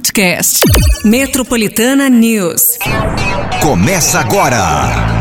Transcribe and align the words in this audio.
podcast. 0.00 0.60
Metropolitana 1.04 2.08
News. 2.08 2.78
Começa 3.60 4.20
agora. 4.20 4.58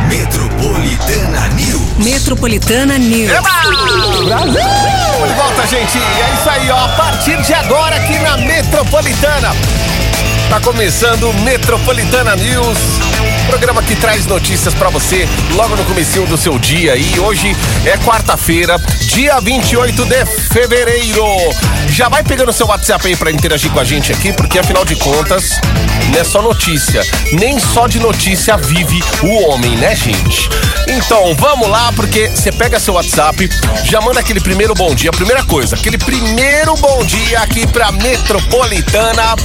Metropolitana 0.08 1.50
News. 1.50 1.98
Metropolitana 2.06 2.98
News. 2.98 3.30
Brasil! 4.26 4.54
De 5.28 5.34
volta, 5.34 5.68
gente. 5.68 5.98
É 5.98 6.34
isso 6.34 6.50
aí, 6.50 6.72
ó. 6.72 6.86
A 6.86 6.90
partir 6.90 7.42
de 7.42 7.54
agora, 7.54 7.98
aqui 7.98 8.18
na 8.20 8.38
Metropolitana. 8.38 9.50
Tá 10.50 10.60
começando 10.60 11.32
Metropolitana 11.44 12.36
News. 12.36 12.78
Programa 13.46 13.84
que 13.84 13.96
traz 13.96 14.26
notícias 14.26 14.74
para 14.74 14.90
você 14.90 15.30
logo 15.54 15.76
no 15.76 15.86
comecinho 15.86 16.26
do 16.26 16.38
seu 16.40 16.58
dia. 16.58 16.96
E 16.96 17.20
hoje 17.20 17.56
é 17.86 17.96
quarta-feira, 18.00 18.82
dia 19.06 19.40
28 19.40 20.06
de 20.06 20.26
fevereiro. 20.26 21.24
Já 21.88 22.10
vai 22.10 22.24
pegando 22.24 22.52
seu 22.52 22.66
WhatsApp 22.66 23.08
aí 23.08 23.16
para 23.16 23.32
interagir 23.32 23.72
com 23.72 23.80
a 23.80 23.84
gente 23.84 24.12
aqui, 24.12 24.34
porque 24.34 24.58
afinal 24.58 24.84
de 24.84 24.96
contas, 24.96 25.62
não 26.12 26.20
é 26.20 26.24
só 26.24 26.42
notícia. 26.42 27.02
Nem 27.34 27.60
só 27.60 27.86
de 27.86 28.00
notícia 28.00 28.58
vive 28.58 29.04
o 29.22 29.50
homem, 29.50 29.78
né, 29.78 29.96
gente? 29.96 30.50
Então, 30.88 31.36
vamos 31.36 31.70
lá, 31.70 31.92
porque 31.94 32.28
você 32.28 32.52
pega 32.52 32.80
seu 32.80 32.96
WhatsApp, 32.96 33.48
já 33.84 34.02
manda 34.02 34.20
aquele 34.20 34.40
primeiro 34.40 34.74
bom 34.74 34.96
dia. 34.96 35.12
Primeira 35.12 35.44
coisa, 35.44 35.76
aquele 35.76 36.00
primeiro 36.00 36.74
bom 36.78 37.06
dia 37.06 37.40
aqui 37.40 37.68
pra 37.68 37.92
Metropolitana. 37.92 39.36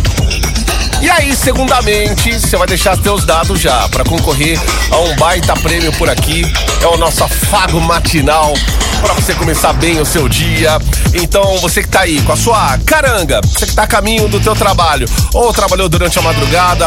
E 1.04 1.10
aí, 1.10 1.36
segundamente, 1.36 2.32
você 2.32 2.56
vai 2.56 2.66
deixar 2.66 2.96
seus 2.96 3.26
dados 3.26 3.60
já 3.60 3.86
para 3.90 4.02
concorrer 4.04 4.58
a 4.90 4.96
um 5.00 5.14
baita 5.16 5.52
prêmio 5.52 5.92
por 5.98 6.08
aqui. 6.08 6.50
É 6.80 6.86
o 6.86 6.96
nosso 6.96 7.22
afago 7.22 7.78
matinal 7.78 8.54
para 9.02 9.12
você 9.12 9.34
começar 9.34 9.74
bem 9.74 10.00
o 10.00 10.06
seu 10.06 10.27
dia. 10.30 10.78
Então, 11.12 11.58
você 11.58 11.82
que 11.82 11.90
tá 11.90 12.00
aí 12.00 12.22
com 12.22 12.32
a 12.32 12.36
sua 12.36 12.78
caranga, 12.86 13.42
você 13.42 13.66
que 13.66 13.74
tá 13.74 13.82
a 13.82 13.86
caminho 13.86 14.28
do 14.28 14.40
teu 14.40 14.56
trabalho, 14.56 15.06
ou 15.34 15.52
trabalhou 15.52 15.90
durante 15.90 16.18
a 16.18 16.22
madrugada 16.22 16.86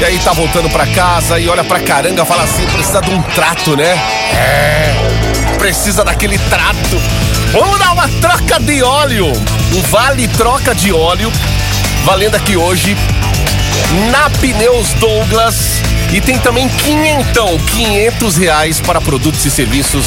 e 0.00 0.04
aí 0.06 0.18
tá 0.20 0.32
voltando 0.32 0.70
para 0.70 0.86
casa 0.86 1.38
e 1.38 1.46
olha 1.46 1.62
pra 1.62 1.78
caranga, 1.80 2.24
fala 2.24 2.44
assim, 2.44 2.64
precisa 2.68 3.02
de 3.02 3.10
um 3.10 3.20
trato, 3.20 3.76
né? 3.76 3.92
É, 4.32 4.94
precisa 5.58 6.02
daquele 6.02 6.38
trato. 6.38 6.98
Vamos 7.52 7.78
dar 7.78 7.92
uma 7.92 8.08
troca 8.08 8.58
de 8.60 8.82
óleo, 8.82 9.26
um 9.26 9.82
vale 9.90 10.26
troca 10.26 10.74
de 10.74 10.90
óleo, 10.90 11.30
valendo 12.06 12.34
aqui 12.34 12.56
hoje 12.56 12.96
na 14.10 14.30
Pneus 14.30 14.92
Douglas. 14.94 15.56
E 16.12 16.20
tem 16.22 16.38
também 16.38 16.68
quinhentão, 16.68 17.58
500 17.58 18.36
reais 18.36 18.80
para 18.80 19.00
produtos 19.00 19.44
e 19.44 19.50
serviços. 19.50 20.06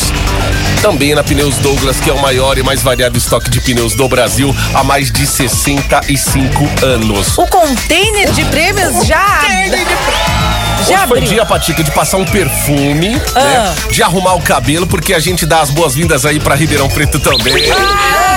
Também 0.82 1.14
na 1.14 1.24
Pneus 1.24 1.58
Douglas, 1.58 2.00
que 2.00 2.10
é 2.10 2.14
o 2.14 2.20
maior 2.20 2.58
e 2.58 2.64
mais 2.64 2.82
variado 2.82 3.16
estoque 3.18 3.52
de 3.52 3.62
pneus 3.62 3.94
do 3.94 4.08
Brasil 4.10 4.56
há 4.74 4.84
mais 4.84 5.12
de 5.12 5.28
65 5.28 6.68
anos. 6.84 7.38
O 7.38 7.46
container 7.46 8.32
de 8.32 8.44
prêmios 8.46 9.06
já. 9.06 9.42
Hoje 10.80 10.88
foi 10.88 10.96
abriu. 10.96 11.22
dia, 11.30 11.46
Patica, 11.46 11.84
de 11.84 11.92
passar 11.92 12.18
um 12.18 12.26
perfume, 12.26 13.22
Ah. 13.36 13.40
né? 13.44 13.76
De 13.92 14.02
arrumar 14.02 14.34
o 14.34 14.42
cabelo, 14.42 14.88
porque 14.88 15.14
a 15.14 15.20
gente 15.20 15.46
dá 15.46 15.62
as 15.62 15.70
boas-vindas 15.70 16.26
aí 16.26 16.40
pra 16.40 16.56
Ribeirão 16.56 16.90
Preto 16.90 17.20
também. 17.20 17.54
Pode 17.54 18.31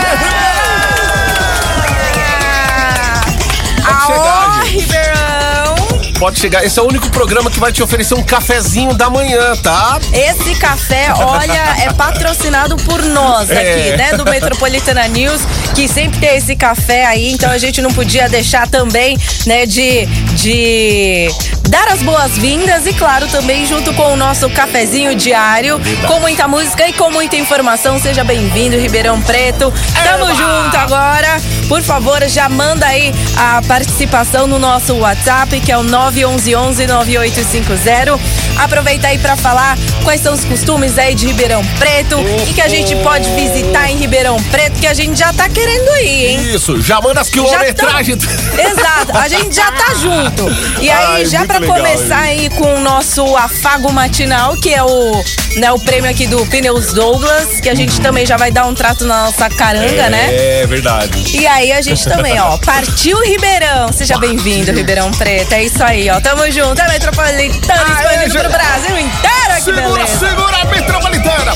Pode 6.18 6.38
chegar. 6.38 6.64
Esse 6.64 6.78
é 6.78 6.82
o 6.82 6.86
único 6.88 7.10
programa 7.10 7.50
que 7.50 7.58
vai 7.60 7.72
te 7.72 7.82
oferecer 7.82 8.14
um 8.14 8.22
cafezinho 8.22 8.94
da 8.94 9.10
manhã, 9.10 9.54
tá? 9.62 9.98
Esse 10.12 10.54
café, 10.54 11.12
olha, 11.16 11.74
é 11.82 11.92
patrocinado 11.92 12.76
por 12.76 13.02
nós 13.02 13.50
aqui, 13.50 13.60
É. 13.90 13.96
né? 13.96 14.12
Do 14.16 14.24
Metropolitana 14.24 15.06
News, 15.08 15.42
que 15.74 15.86
sempre 15.88 16.20
tem 16.20 16.36
esse 16.36 16.54
café 16.56 17.04
aí, 17.06 17.32
então 17.32 17.50
a 17.50 17.58
gente 17.58 17.82
não 17.82 17.90
podia 17.92 18.28
deixar 18.28 18.68
também, 18.68 19.18
né, 19.46 19.66
de, 19.66 20.06
de 20.34 21.28
dar 21.68 21.88
as 21.88 22.02
boas-vindas 22.02 22.86
e, 22.86 22.92
claro, 22.94 23.26
também 23.28 23.66
junto 23.66 23.92
com 23.94 24.12
o 24.12 24.16
nosso 24.16 24.48
cafezinho 24.50 25.14
diário, 25.14 25.80
com 26.06 26.20
muita 26.20 26.46
música 26.46 26.86
e 26.88 26.92
com 26.92 27.10
muita 27.10 27.36
informação. 27.36 27.98
Seja 27.98 28.22
bem-vindo, 28.22 28.76
Ribeirão 28.78 29.20
Preto. 29.20 29.72
Tamo 30.04 30.24
Eba! 30.24 30.34
junto 30.34 30.76
agora. 30.76 31.36
Por 31.68 31.82
favor, 31.82 32.22
já 32.28 32.48
manda 32.48 32.86
aí 32.86 33.12
a 33.36 33.60
participação 33.66 34.46
no 34.46 34.58
nosso 34.58 34.94
WhatsApp, 34.94 35.58
que 35.60 35.72
é 35.72 35.76
o 35.78 35.82
911-9850. 36.12 38.18
Aproveita 38.58 39.08
aí 39.08 39.18
pra 39.18 39.36
falar 39.36 39.76
quais 40.02 40.20
são 40.20 40.34
os 40.34 40.44
costumes 40.44 40.98
aí 40.98 41.14
de 41.14 41.26
Ribeirão 41.26 41.64
Preto 41.78 42.18
e 42.48 42.52
que 42.52 42.60
a 42.60 42.68
gente 42.68 42.94
pode 42.96 43.28
visitar 43.30 43.90
em 43.90 43.96
Ribeirão 43.96 44.36
Preto, 44.44 44.78
que 44.78 44.86
a 44.86 44.94
gente 44.94 45.18
já 45.18 45.32
tá 45.32 45.48
querendo 45.48 45.96
ir, 45.98 46.26
hein? 46.26 46.54
Isso, 46.54 46.80
já 46.80 47.00
manda 47.00 47.20
as 47.20 47.28
quilometragens. 47.28 48.24
Exato, 48.58 49.16
a 49.16 49.28
gente 49.28 49.54
já 49.54 49.70
tá 49.72 49.94
junto. 49.94 50.48
E 50.80 50.90
aí, 50.90 51.06
Ai, 51.06 51.26
já 51.26 51.42
legal, 51.42 51.62
começar 51.62 52.20
aí 52.20 52.48
com 52.50 52.74
o 52.74 52.80
nosso 52.80 53.36
afago 53.36 53.92
matinal, 53.92 54.56
que 54.56 54.72
é 54.72 54.82
o, 54.82 55.24
né, 55.56 55.72
o 55.72 55.78
prêmio 55.80 56.10
aqui 56.10 56.26
do 56.26 56.44
Pneus 56.46 56.92
Douglas, 56.92 57.60
que 57.60 57.68
a 57.68 57.74
gente 57.74 58.00
também 58.00 58.26
já 58.26 58.36
vai 58.36 58.50
dar 58.50 58.66
um 58.66 58.74
trato 58.74 59.04
na 59.04 59.24
nossa 59.24 59.48
caranga, 59.50 60.08
né? 60.10 60.28
É 60.60 60.66
verdade. 60.66 61.36
E 61.36 61.46
aí 61.46 61.72
a 61.72 61.80
gente 61.80 62.04
também, 62.04 62.38
ó, 62.40 62.56
partiu 62.64 63.20
Ribeirão. 63.22 63.92
Seja 63.92 64.18
bem-vindo, 64.18 64.72
Ribeirão 64.72 65.10
Preto. 65.12 65.52
É 65.52 65.64
isso 65.64 65.82
aí, 65.82 65.93
ó. 66.10 66.20
Tamo 66.20 66.50
junto. 66.50 66.80
É 66.80 66.88
Metropolitana 66.88 67.82
expandindo 67.88 68.38
pro 68.40 68.50
Brasil 68.50 68.98
inteiro. 68.98 69.54
Que 69.56 69.62
Segura, 69.62 70.04
beleza. 70.04 70.18
segura 70.18 70.56
a 70.60 70.64
metropolitana. 70.64 71.52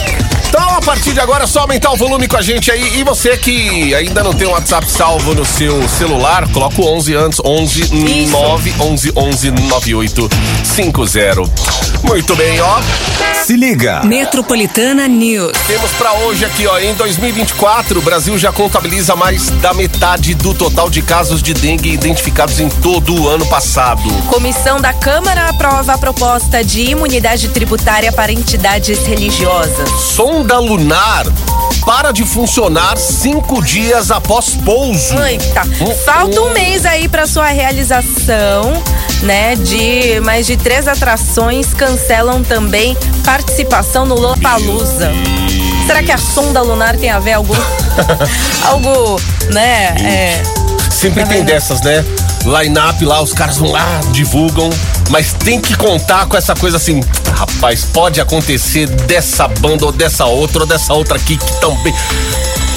Então, 0.48 0.76
a 0.76 0.80
partir 0.80 1.12
de 1.12 1.20
agora, 1.20 1.44
é 1.44 1.46
só 1.46 1.60
aumentar 1.60 1.90
o 1.90 1.96
volume 1.96 2.26
com 2.26 2.36
a 2.36 2.42
gente 2.42 2.70
aí. 2.70 2.98
E 3.00 3.04
você 3.04 3.36
que 3.36 3.94
ainda 3.94 4.22
não 4.22 4.32
tem 4.32 4.46
o 4.46 4.52
WhatsApp 4.52 4.90
salvo 4.90 5.34
no 5.34 5.44
seu 5.44 5.86
celular, 5.88 6.48
coloca 6.52 6.80
o 6.80 6.86
11 6.96 7.14
antes, 7.16 7.40
11 7.44 7.80
Isso. 8.22 8.32
9 8.32 8.74
11 8.80 9.12
11 9.16 9.50
98 9.50 10.28
50. 10.64 11.42
Muito 12.02 12.34
bem, 12.36 12.60
ó. 12.60 12.80
Se 13.44 13.56
liga. 13.56 14.02
Metropolitana 14.04 15.08
News. 15.08 15.52
Temos 15.66 15.90
pra 15.92 16.12
hoje 16.14 16.44
aqui, 16.44 16.66
ó, 16.66 16.78
em 16.78 16.94
2024, 16.94 17.98
o 17.98 18.02
Brasil 18.02 18.36
já 18.38 18.52
contabiliza 18.52 19.16
mais 19.16 19.48
da 19.50 19.72
metade 19.74 20.34
do 20.34 20.52
total 20.54 20.88
de 20.90 21.02
casos 21.02 21.42
de 21.42 21.54
dengue 21.54 21.90
identificados 21.92 22.60
em 22.60 22.68
todo 22.68 23.14
o 23.22 23.28
ano 23.28 23.46
passado. 23.46 24.02
Comissão 24.28 24.80
da 24.80 24.92
Câmara 24.92 25.48
aprova 25.48 25.94
a 25.94 25.98
proposta 25.98 26.62
de 26.62 26.82
imunidade 26.82 27.48
tributária 27.48 28.12
para 28.12 28.32
entidades 28.32 29.06
religiosas. 29.06 29.88
Sonda 30.14 30.58
lunar 30.58 31.26
para 31.84 32.12
de 32.12 32.24
funcionar 32.24 32.96
cinco 32.98 33.62
dias 33.62 34.10
após 34.10 34.50
pouso. 34.64 35.18
Eita, 35.22 35.62
Hum, 35.80 35.94
falta 36.04 36.40
um 36.40 36.48
hum. 36.48 36.52
mês 36.52 36.84
aí 36.84 37.08
pra 37.08 37.26
sua 37.26 37.46
realização, 37.46 38.82
né? 39.22 39.54
De 39.56 40.20
mais 40.20 40.46
de 40.46 40.56
três 40.56 40.86
atrações 40.86 41.72
cancelam 41.88 42.42
também 42.42 42.94
participação 43.24 44.04
no 44.04 44.14
Lollapalooza. 44.14 45.10
Será 45.86 46.02
que 46.02 46.12
a 46.12 46.18
sonda 46.18 46.60
lunar 46.60 46.98
tem 46.98 47.08
a 47.08 47.18
ver 47.18 47.32
algo, 47.32 47.56
algo, 48.66 49.18
né? 49.50 49.94
É, 49.98 50.42
Sempre 50.90 51.22
Tá 51.22 51.30
tem 51.30 51.44
dessas, 51.44 51.80
né? 51.80 52.04
Line-up 52.44 53.02
lá, 53.04 53.22
os 53.22 53.32
caras 53.32 53.56
vão 53.56 53.70
lá, 53.70 54.00
divulgam, 54.12 54.68
mas 55.10 55.32
tem 55.32 55.60
que 55.60 55.74
contar 55.76 56.26
com 56.26 56.36
essa 56.36 56.54
coisa 56.54 56.76
assim, 56.76 57.00
rapaz, 57.34 57.84
pode 57.86 58.20
acontecer 58.20 58.86
dessa 58.86 59.48
banda 59.48 59.86
ou 59.86 59.92
dessa 59.92 60.26
outra 60.26 60.60
ou 60.60 60.66
dessa 60.66 60.92
outra 60.92 61.16
aqui 61.16 61.38
que 61.38 61.52
também. 61.60 61.94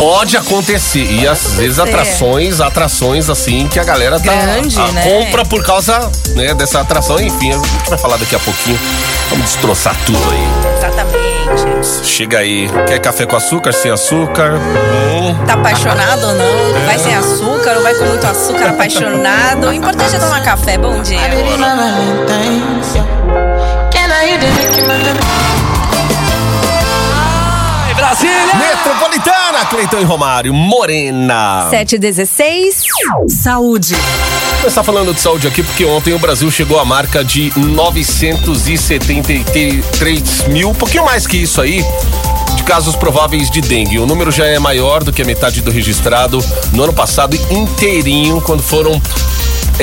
Pode 0.01 0.35
acontecer. 0.35 1.03
E 1.11 1.27
às 1.27 1.53
vezes 1.53 1.77
atrações, 1.77 2.59
atrações 2.59 3.29
assim 3.29 3.67
que 3.67 3.79
a 3.79 3.83
galera 3.83 4.19
tá 4.19 4.33
Grande, 4.33 4.79
a- 4.81 4.87
né? 4.87 5.03
compra 5.03 5.45
por 5.45 5.63
causa 5.63 6.09
né, 6.35 6.55
dessa 6.55 6.79
atração. 6.81 7.19
Enfim, 7.19 7.51
a 7.51 7.57
gente 7.57 7.87
vai 7.87 7.99
falar 7.99 8.17
daqui 8.17 8.35
a 8.35 8.39
pouquinho. 8.39 8.79
Vamos 9.29 9.45
destroçar 9.45 9.95
tudo 10.03 10.17
aí. 10.31 10.75
exatamente. 10.79 11.87
Chega 12.03 12.39
aí. 12.39 12.67
Quer 12.87 12.97
café 12.97 13.27
com 13.27 13.35
açúcar, 13.35 13.71
sem 13.73 13.91
açúcar? 13.91 14.53
Hum. 14.53 15.35
Tá 15.45 15.53
apaixonado 15.53 16.25
ou 16.29 16.33
não? 16.33 16.85
Vai 16.87 16.97
sem 16.97 17.13
açúcar 17.13 17.75
ou 17.77 17.83
vai 17.83 17.93
com 17.93 18.05
muito 18.05 18.25
açúcar 18.25 18.69
apaixonado? 18.69 19.67
O 19.67 19.73
importante 19.73 20.15
é 20.15 20.19
tomar 20.19 20.41
café. 20.41 20.79
Bom 20.79 20.99
dia. 21.03 21.19
Metropolitana, 21.19 21.91
Cleiton 29.69 29.99
e 29.99 30.03
Romário, 30.03 30.51
Morena. 30.53 31.67
716. 31.69 32.83
Saúde. 33.27 33.95
Começar 34.59 34.81
falando 34.83 35.13
de 35.13 35.19
saúde 35.19 35.45
aqui, 35.47 35.61
porque 35.61 35.83
ontem 35.85 36.13
o 36.13 36.19
Brasil 36.19 36.49
chegou 36.49 36.79
à 36.79 36.85
marca 36.85 37.21
de 37.23 37.51
973 37.57 40.47
mil, 40.47 40.69
um 40.69 40.73
pouquinho 40.73 41.03
mais 41.03 41.27
que 41.27 41.35
isso 41.37 41.59
aí, 41.61 41.85
de 42.55 42.63
casos 42.63 42.95
prováveis 42.95 43.51
de 43.51 43.59
dengue. 43.59 43.99
O 43.99 44.05
número 44.05 44.31
já 44.31 44.45
é 44.45 44.57
maior 44.57 45.03
do 45.03 45.11
que 45.11 45.21
a 45.21 45.25
metade 45.25 45.59
do 45.61 45.69
registrado 45.69 46.41
no 46.71 46.83
ano 46.83 46.93
passado 46.93 47.37
inteirinho, 47.49 48.39
quando 48.41 48.63
foram 48.63 49.01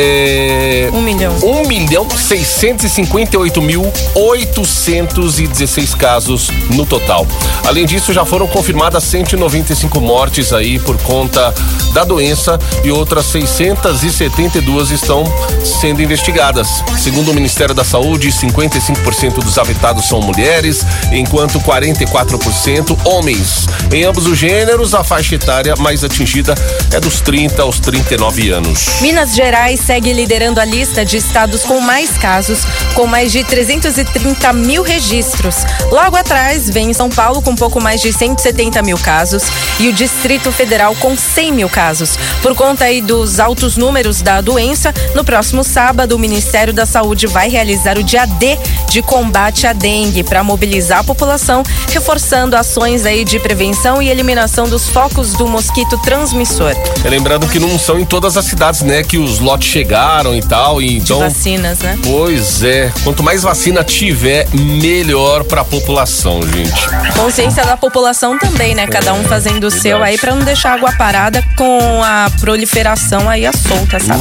É, 0.01 0.89
Um 0.93 1.03
milhão. 1.03 1.35
1 1.43 1.67
milhão 1.67 2.09
658 2.09 3.61
mil 3.61 3.93
816 4.15 5.93
casos 5.95 6.51
no 6.71 6.87
total. 6.87 7.27
Além 7.67 7.85
disso, 7.85 8.13
já 8.13 8.25
foram 8.25 8.47
confirmadas 8.47 9.03
195 9.03 10.01
mortes 10.01 10.53
aí 10.53 10.79
por 10.79 10.97
conta 10.99 11.53
da 11.93 12.05
doença 12.05 12.61
e 12.85 12.93
outras 12.93 13.25
672 13.27 14.93
estão 14.93 15.25
sendo 15.65 16.01
investigadas. 16.01 16.85
Segundo 16.97 17.33
o 17.33 17.35
Ministério 17.35 17.75
da 17.75 17.83
Saúde, 17.83 18.29
55% 18.29 19.43
dos 19.43 19.59
afetados 19.59 20.05
são 20.07 20.21
mulheres, 20.21 20.87
enquanto 21.11 21.59
44% 21.59 22.97
homens. 23.05 23.67
Em 23.93 24.05
ambos 24.05 24.27
os 24.29 24.39
gêneros, 24.39 24.95
a 24.95 25.03
faixa 25.03 25.35
etária 25.35 25.75
mais 25.77 26.05
atingida 26.05 26.55
é 26.93 27.01
dos 27.01 27.21
30 27.21 27.63
aos 27.63 27.81
39 27.81 28.51
anos. 28.51 28.87
Minas 29.01 29.35
Gerais 29.35 29.88
segue 29.89 30.13
liderando 30.13 30.61
a 30.61 30.67
lista 30.67 31.03
de 31.03 31.17
estados 31.17 31.63
com 31.63 31.81
mais 31.81 32.19
casos, 32.19 32.59
com 32.93 33.07
mais 33.07 33.33
de 33.33 33.43
330 33.43 34.53
mil 34.53 34.83
registros. 34.83 35.65
Logo 35.91 36.15
atrás 36.15 36.69
vem 36.69 36.93
São 36.93 37.09
Paulo 37.09 37.41
com 37.41 37.55
pouco 37.55 37.81
mais 37.81 38.03
de 38.03 38.13
170 38.13 38.83
mil 38.83 38.99
casos 38.99 39.45
e 39.81 39.89
o 39.89 39.93
Distrito 39.95 40.53
Federal 40.53 40.95
com 40.97 41.17
100 41.17 41.53
mil 41.53 41.71
casos. 41.71 42.19
Por 42.43 42.55
conta 42.55 42.85
aí 42.85 43.01
dos 43.01 43.41
altos 43.41 43.79
números 43.79 44.21
da 44.21 44.43
doença, 44.43 44.93
no 45.15 45.25
próximo 45.25 45.65
sábado 45.65 46.15
o 46.15 46.19
Ministério 46.19 46.75
da 46.75 46.85
Saúde 46.85 47.27
vai 47.27 47.49
realizar 47.49 47.97
o 47.97 48.03
dia 48.03 48.27
D 48.27 48.59
de 48.91 49.01
combate 49.01 49.67
à 49.67 49.73
dengue 49.73 50.23
para 50.23 50.45
mobilizar 50.45 50.99
a 50.99 51.05
população, 51.05 51.63
reforçando 51.91 52.57
ações 52.57 53.07
aí 53.07 53.25
de 53.25 53.41
prevenção 53.41 54.03
e 54.03 54.11
eliminação 54.11 54.69
dos 54.69 54.87
focos 54.87 55.33
do 55.33 55.49
mosquito 55.49 55.97
transmissor. 56.03 56.75
É 57.03 57.09
lembrando 57.09 57.49
que 57.49 57.59
não 57.59 57.79
são 57.79 57.99
em 57.99 58.05
todas 58.05 58.37
as 58.37 58.45
cidades, 58.45 58.83
né, 58.83 59.03
que 59.03 59.17
os 59.17 59.39
lotes 59.39 59.78
chegaram 59.79 60.35
e 60.35 60.41
tal, 60.41 60.83
e 60.83 60.89
De 60.89 60.97
então 60.97 61.21
vacinas, 61.21 61.79
né? 61.79 61.97
Pois 62.03 62.65
é, 62.65 62.93
quanto 63.05 63.23
mais 63.23 63.45
vacina 63.45 63.85
tiver, 63.85 64.49
melhor 64.53 65.45
pra 65.45 65.65
população, 65.65 66.41
gente. 66.43 66.89
Consciência 67.15 67.65
da 67.65 67.77
população 67.77 68.37
também, 68.37 68.75
né? 68.75 68.89
Cada 68.89 69.15
um 69.15 69.23
fazendo 69.23 69.65
o 69.69 69.71
seu 69.71 70.03
aí 70.03 70.19
pra 70.19 70.35
não 70.35 70.45
deixar 70.45 70.73
água 70.75 70.93
parada 70.99 71.45
com 71.57 72.03
a 72.03 72.29
proliferação 72.41 73.31
aí 73.31 73.47
a 73.47 73.53
solta, 73.53 74.01
sabe? 74.01 74.21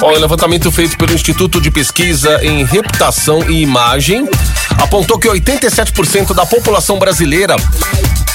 Ó, 0.00 0.08
o 0.08 0.18
levantamento 0.18 0.72
feito 0.72 0.98
pelo 0.98 1.14
Instituto 1.14 1.60
de 1.60 1.70
Pesquisa 1.70 2.44
em 2.44 2.64
Reputação 2.64 3.48
e 3.48 3.62
Imagem 3.62 4.28
apontou 4.82 5.20
que 5.20 5.28
87% 5.28 6.34
da 6.34 6.44
população 6.44 6.98
brasileira 6.98 7.54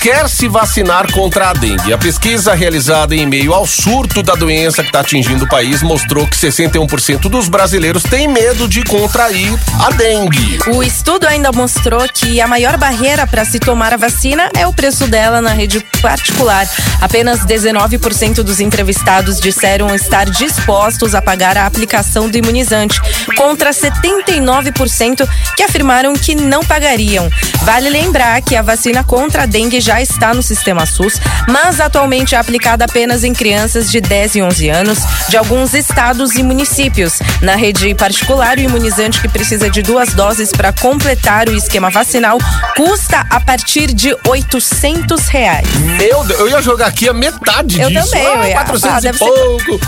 quer 0.01 0.29
se 0.29 0.47
vacinar 0.47 1.11
contra 1.11 1.49
a 1.49 1.53
dengue. 1.53 1.93
A 1.93 1.97
pesquisa 1.97 2.53
realizada 2.53 3.15
em 3.15 3.25
meio 3.25 3.53
ao 3.53 3.65
surto 3.65 4.21
da 4.21 4.35
doença 4.35 4.81
que 4.81 4.89
está 4.89 4.99
atingindo 4.99 5.45
o 5.45 5.49
país 5.49 5.81
mostrou 5.81 6.27
que 6.27 6.35
61% 6.35 7.29
dos 7.29 7.47
brasileiros 7.49 8.03
têm 8.03 8.27
medo 8.27 8.67
de 8.67 8.83
contrair 8.83 9.53
a 9.79 9.91
dengue. 9.91 10.59
O 10.67 10.83
estudo 10.83 11.27
ainda 11.27 11.51
mostrou 11.51 12.07
que 12.13 12.39
a 12.39 12.47
maior 12.47 12.77
barreira 12.77 13.25
para 13.25 13.45
se 13.45 13.59
tomar 13.59 13.93
a 13.93 13.97
vacina 13.97 14.49
é 14.55 14.67
o 14.67 14.73
preço 14.73 15.07
dela 15.07 15.41
na 15.41 15.51
rede 15.51 15.79
particular. 16.01 16.67
Apenas 17.01 17.41
19% 17.45 18.43
dos 18.43 18.59
entrevistados 18.59 19.39
disseram 19.39 19.93
estar 19.95 20.29
dispostos 20.29 21.15
a 21.15 21.21
pagar 21.21 21.57
a 21.57 21.65
aplicação 21.65 22.29
do 22.29 22.37
imunizante, 22.37 22.99
contra 23.35 23.71
79% 23.71 25.27
que 25.55 25.63
afirmaram 25.63 26.13
que 26.13 26.35
não 26.35 26.63
pagariam. 26.63 27.29
Vale 27.63 27.89
lembrar 27.89 28.41
que 28.41 28.55
a 28.55 28.61
vacina 28.61 29.03
contra 29.03 29.43
a 29.43 29.45
dengue 29.45 29.79
já 29.87 30.01
está 30.01 30.33
no 30.33 30.43
sistema 30.43 30.85
SUS, 30.85 31.13
mas 31.47 31.79
atualmente 31.79 32.35
é 32.35 32.37
aplicada 32.37 32.83
apenas 32.83 33.23
em 33.23 33.33
crianças 33.33 33.89
de 33.89 34.01
10 34.01 34.35
e 34.35 34.41
11 34.41 34.69
anos 34.69 34.99
de 35.29 35.37
alguns 35.37 35.73
estados 35.73 36.35
e 36.35 36.43
municípios. 36.43 37.19
Na 37.41 37.55
rede 37.55 37.95
particular, 37.95 38.57
o 38.57 38.59
imunizante 38.59 39.21
que 39.21 39.29
precisa 39.29 39.69
de 39.69 39.81
duas 39.81 40.13
doses 40.13 40.51
para 40.51 40.73
completar 40.73 41.47
o 41.47 41.55
esquema 41.55 41.89
vacinal 41.89 42.37
custa 42.75 43.25
a 43.29 43.39
partir 43.39 43.93
de 43.93 44.13
800 44.27 45.25
reais. 45.29 45.65
Meu 45.97 46.21
Deus, 46.25 46.37
eu 46.41 46.49
ia 46.49 46.61
jogar 46.61 46.87
aqui 46.87 47.07
a 47.07 47.13
metade 47.13 47.79
Eu 47.79 47.87
disso. 47.89 48.11
também, 48.11 48.23
eu 48.25 48.41
ah, 48.41 48.47
ia. 48.49 48.55
400 48.55 48.83
Ah, 48.93 48.97
e 48.99 49.01
deve 49.03 49.17
ser- 49.17 49.25
pouco. 49.25 49.79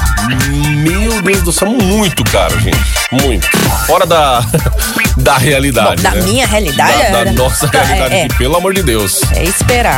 Meu 0.78 1.22
Deus 1.22 1.42
do 1.44 1.52
céu, 1.52 1.68
muito 1.70 2.24
caro, 2.24 2.58
gente. 2.62 2.80
Muito. 3.12 3.46
Fora 3.86 4.06
da, 4.06 4.46
da 5.18 5.38
realidade. 5.38 6.02
Bom, 6.02 6.10
da 6.10 6.12
né? 6.16 6.22
minha 6.22 6.48
realidade, 6.48 7.12
Da, 7.12 7.24
da 7.26 7.32
nossa 7.34 7.68
Tá, 7.68 7.82
realidade 7.82 8.16
é, 8.16 8.22
é. 8.26 8.28
pelo 8.38 8.56
amor 8.56 8.74
de 8.74 8.82
Deus. 8.82 9.20
É 9.36 9.44
esperar. 9.44 9.89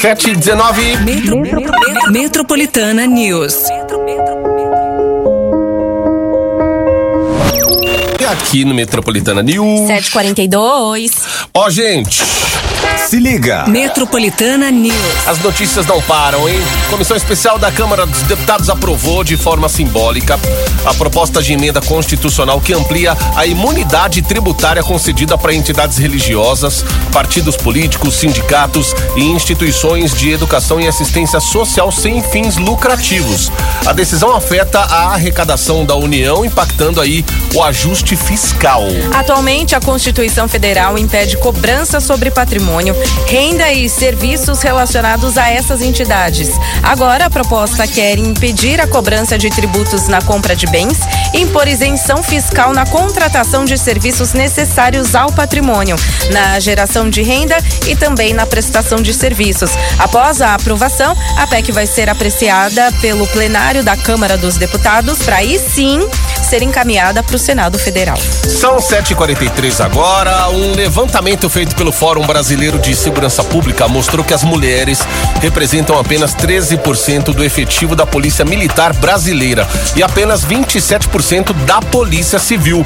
7 0.00 0.30
e 0.30 0.36
19 0.36 0.96
Metro, 0.98 1.40
Metropolitana 2.10 3.06
News. 3.06 3.64
e 8.20 8.24
aqui 8.24 8.64
no 8.64 8.74
Metropolitana 8.74 9.42
News. 9.42 9.86
742. 9.86 11.12
Ó, 11.54 11.70
gente, 11.70 12.22
Se 13.08 13.18
liga. 13.18 13.64
Metropolitana 13.66 14.70
News. 14.70 14.94
as 15.26 15.38
notícias 15.38 15.86
não 15.86 15.98
param, 16.02 16.46
hein? 16.46 16.60
Comissão 16.90 17.16
Especial 17.16 17.58
da 17.58 17.72
Câmara 17.72 18.04
dos 18.04 18.20
Deputados 18.20 18.68
aprovou 18.68 19.24
de 19.24 19.34
forma 19.34 19.66
simbólica 19.66 20.38
a 20.84 20.92
proposta 20.92 21.42
de 21.42 21.54
emenda 21.54 21.80
constitucional 21.80 22.60
que 22.60 22.74
amplia 22.74 23.16
a 23.34 23.46
imunidade 23.46 24.20
tributária 24.20 24.82
concedida 24.82 25.38
para 25.38 25.54
entidades 25.54 25.96
religiosas, 25.96 26.84
partidos 27.10 27.56
políticos, 27.56 28.14
sindicatos 28.14 28.94
e 29.16 29.22
instituições 29.22 30.12
de 30.12 30.30
educação 30.30 30.78
e 30.78 30.86
assistência 30.86 31.40
social 31.40 31.90
sem 31.90 32.22
fins 32.22 32.58
lucrativos. 32.58 33.50
A 33.86 33.94
decisão 33.94 34.36
afeta 34.36 34.80
a 34.80 35.14
arrecadação 35.14 35.82
da 35.82 35.94
União, 35.94 36.44
impactando 36.44 37.00
aí 37.00 37.24
o 37.54 37.62
ajuste 37.62 38.16
fiscal. 38.16 38.82
Atualmente, 39.14 39.74
a 39.74 39.80
Constituição 39.80 40.46
Federal 40.46 40.98
impede 40.98 41.38
cobrança 41.38 42.00
sobre 42.00 42.30
patrimônio, 42.30 42.97
renda 43.26 43.72
e 43.72 43.88
serviços 43.88 44.62
relacionados 44.62 45.36
a 45.36 45.50
essas 45.50 45.80
entidades. 45.82 46.50
Agora, 46.82 47.26
a 47.26 47.30
proposta 47.30 47.86
quer 47.86 48.18
impedir 48.18 48.80
a 48.80 48.86
cobrança 48.86 49.38
de 49.38 49.50
tributos 49.50 50.08
na 50.08 50.20
compra 50.22 50.54
de 50.54 50.66
bens 50.66 50.98
e 51.34 51.40
impor 51.42 51.68
isenção 51.68 52.22
fiscal 52.22 52.72
na 52.72 52.86
contratação 52.86 53.64
de 53.64 53.76
serviços 53.76 54.32
necessários 54.32 55.14
ao 55.14 55.32
patrimônio, 55.32 55.96
na 56.32 56.58
geração 56.60 57.08
de 57.08 57.22
renda 57.22 57.56
e 57.86 57.94
também 57.94 58.32
na 58.32 58.46
prestação 58.46 59.00
de 59.00 59.12
serviços. 59.12 59.70
Após 59.98 60.40
a 60.40 60.54
aprovação, 60.54 61.16
a 61.36 61.46
PEC 61.46 61.72
vai 61.72 61.86
ser 61.86 62.08
apreciada 62.08 62.92
pelo 63.00 63.26
plenário 63.28 63.82
da 63.82 63.96
Câmara 63.96 64.36
dos 64.36 64.56
Deputados 64.56 65.18
para 65.22 65.36
aí 65.36 65.58
sim 65.58 66.00
ser 66.48 66.62
encaminhada 66.62 67.22
para 67.22 67.36
o 67.36 67.38
Senado 67.38 67.78
Federal. 67.78 68.16
São 68.16 68.78
7h43 68.78 69.84
agora. 69.84 70.48
Um 70.48 70.74
levantamento 70.74 71.48
feito 71.50 71.76
pelo 71.76 71.92
Fórum 71.92 72.26
Brasileiro 72.26 72.78
de 72.78 72.96
Segurança 72.96 73.44
Pública 73.44 73.86
mostrou 73.86 74.24
que 74.24 74.32
as 74.32 74.42
mulheres 74.42 75.00
representam 75.42 75.98
apenas 75.98 76.34
13% 76.34 77.34
do 77.34 77.44
efetivo 77.44 77.94
da 77.94 78.06
Polícia 78.06 78.46
Militar 78.46 78.94
brasileira 78.94 79.68
e 79.94 80.02
apenas 80.02 80.42
27% 80.42 81.52
da 81.66 81.82
Polícia 81.82 82.38
Civil. 82.38 82.82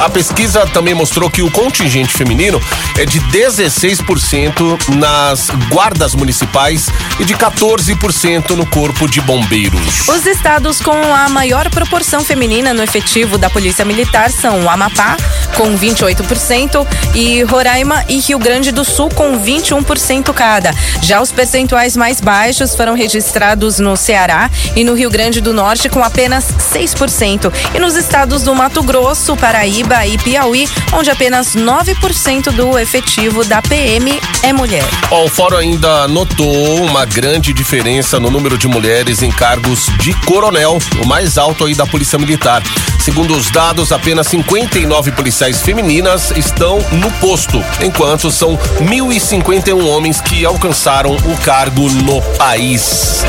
A 0.00 0.08
pesquisa 0.08 0.66
também 0.68 0.94
mostrou 0.94 1.28
que 1.30 1.42
o 1.42 1.50
contingente 1.50 2.14
feminino 2.14 2.58
é 2.98 3.04
de 3.04 3.20
16% 3.20 4.96
nas 4.96 5.50
guardas 5.68 6.14
municipais 6.14 6.88
e 7.20 7.26
de 7.26 7.34
14% 7.36 8.50
no 8.56 8.64
Corpo 8.64 9.06
de 9.06 9.20
Bombeiros. 9.20 10.08
Os 10.08 10.24
estados 10.24 10.80
com 10.80 10.92
a 10.92 11.28
maior 11.28 11.68
proporção 11.68 12.24
feminina 12.24 12.72
no 12.72 12.82
efetivo 12.82 13.01
da 13.38 13.50
Polícia 13.50 13.84
Militar 13.84 14.30
são 14.30 14.62
o 14.64 14.70
Amapá, 14.70 15.16
com 15.56 15.76
28%, 15.76 16.86
e 17.14 17.42
Roraima 17.42 18.04
e 18.08 18.18
Rio 18.20 18.38
Grande 18.38 18.72
do 18.72 18.84
Sul, 18.84 19.10
com 19.10 19.38
21% 19.38 20.32
cada. 20.32 20.74
Já 21.02 21.20
os 21.20 21.30
percentuais 21.30 21.96
mais 21.96 22.20
baixos 22.20 22.74
foram 22.74 22.94
registrados 22.94 23.78
no 23.78 23.96
Ceará 23.96 24.50
e 24.74 24.82
no 24.82 24.94
Rio 24.94 25.10
Grande 25.10 25.40
do 25.40 25.52
Norte, 25.52 25.88
com 25.88 26.02
apenas 26.02 26.46
6%. 26.72 27.52
E 27.74 27.78
nos 27.78 27.96
estados 27.96 28.42
do 28.42 28.54
Mato 28.54 28.82
Grosso, 28.82 29.36
Paraíba 29.36 30.06
e 30.06 30.16
Piauí, 30.16 30.68
onde 30.92 31.10
apenas 31.10 31.54
9% 31.54 32.50
do 32.52 32.78
efetivo 32.78 33.44
da 33.44 33.60
PM 33.60 34.18
é 34.42 34.52
mulher. 34.52 34.84
Ó, 35.10 35.24
o 35.24 35.28
fórum 35.28 35.58
ainda 35.58 36.08
notou 36.08 36.84
uma 36.84 37.04
grande 37.04 37.52
diferença 37.52 38.18
no 38.18 38.30
número 38.30 38.56
de 38.56 38.66
mulheres 38.68 39.22
em 39.22 39.30
cargos 39.30 39.86
de 39.98 40.14
coronel, 40.24 40.78
o 41.02 41.06
mais 41.06 41.36
alto 41.36 41.64
aí 41.64 41.74
da 41.74 41.86
Polícia 41.86 42.18
Militar. 42.18 42.62
Segundo 43.00 43.36
os 43.36 43.50
dados, 43.50 43.92
apenas 43.92 44.26
59 44.28 45.12
policiais 45.12 45.60
femininas 45.60 46.30
estão 46.36 46.78
no 46.92 47.10
posto, 47.12 47.62
enquanto 47.80 48.30
são 48.30 48.56
1.051 48.56 49.84
homens 49.86 50.20
que 50.20 50.44
alcançaram 50.44 51.14
o 51.16 51.36
cargo 51.38 51.88
no 51.90 52.22
país. 52.36 53.24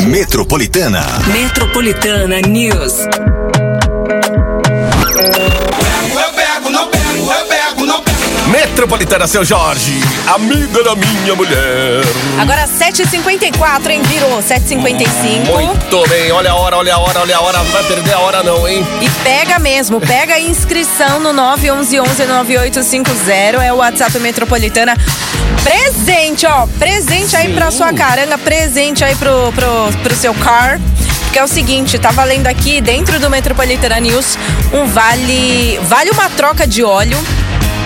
Metropolitana. 0.00 1.04
Metropolitana 1.26 2.40
News. 2.40 3.06
Metropolitana, 8.52 9.26
seu 9.26 9.42
Jorge, 9.46 9.98
amiga 10.26 10.84
da 10.84 10.94
minha 10.94 11.34
mulher. 11.34 12.02
Agora 12.38 12.68
7h54, 12.68 13.88
hein? 13.88 14.02
Virou 14.02 14.42
7h55. 14.42 15.46
Muito 15.46 16.06
bem, 16.06 16.30
olha 16.30 16.50
a 16.50 16.54
hora, 16.54 16.76
olha 16.76 16.94
a 16.94 16.98
hora, 16.98 17.20
olha 17.20 17.34
a 17.34 17.40
hora. 17.40 17.56
Não 17.56 17.70
vai 17.70 17.82
perder 17.84 18.12
a 18.12 18.18
hora, 18.18 18.42
não, 18.42 18.68
hein? 18.68 18.86
E 19.00 19.08
pega 19.24 19.58
mesmo, 19.58 20.02
pega 20.02 20.34
a 20.34 20.40
inscrição 20.40 21.18
no 21.18 21.32
911-9850, 21.32 23.62
é 23.62 23.72
o 23.72 23.76
WhatsApp 23.76 24.18
Metropolitana. 24.18 24.98
Presente, 25.64 26.44
ó, 26.44 26.66
presente 26.78 27.34
aí 27.34 27.54
pra 27.54 27.70
sua 27.70 27.94
caranga, 27.94 28.36
presente 28.36 29.02
aí 29.02 29.16
pro, 29.16 29.50
pro, 29.54 29.90
pro 30.02 30.14
seu 30.14 30.34
car. 30.34 30.78
Porque 31.22 31.38
é 31.38 31.44
o 31.44 31.48
seguinte, 31.48 31.98
tá 31.98 32.10
valendo 32.10 32.48
aqui 32.48 32.82
dentro 32.82 33.18
do 33.18 33.30
Metropolitana 33.30 33.98
News 33.98 34.36
um 34.74 34.84
vale, 34.84 35.80
vale 35.84 36.10
uma 36.10 36.28
troca 36.28 36.66
de 36.66 36.84
óleo 36.84 37.16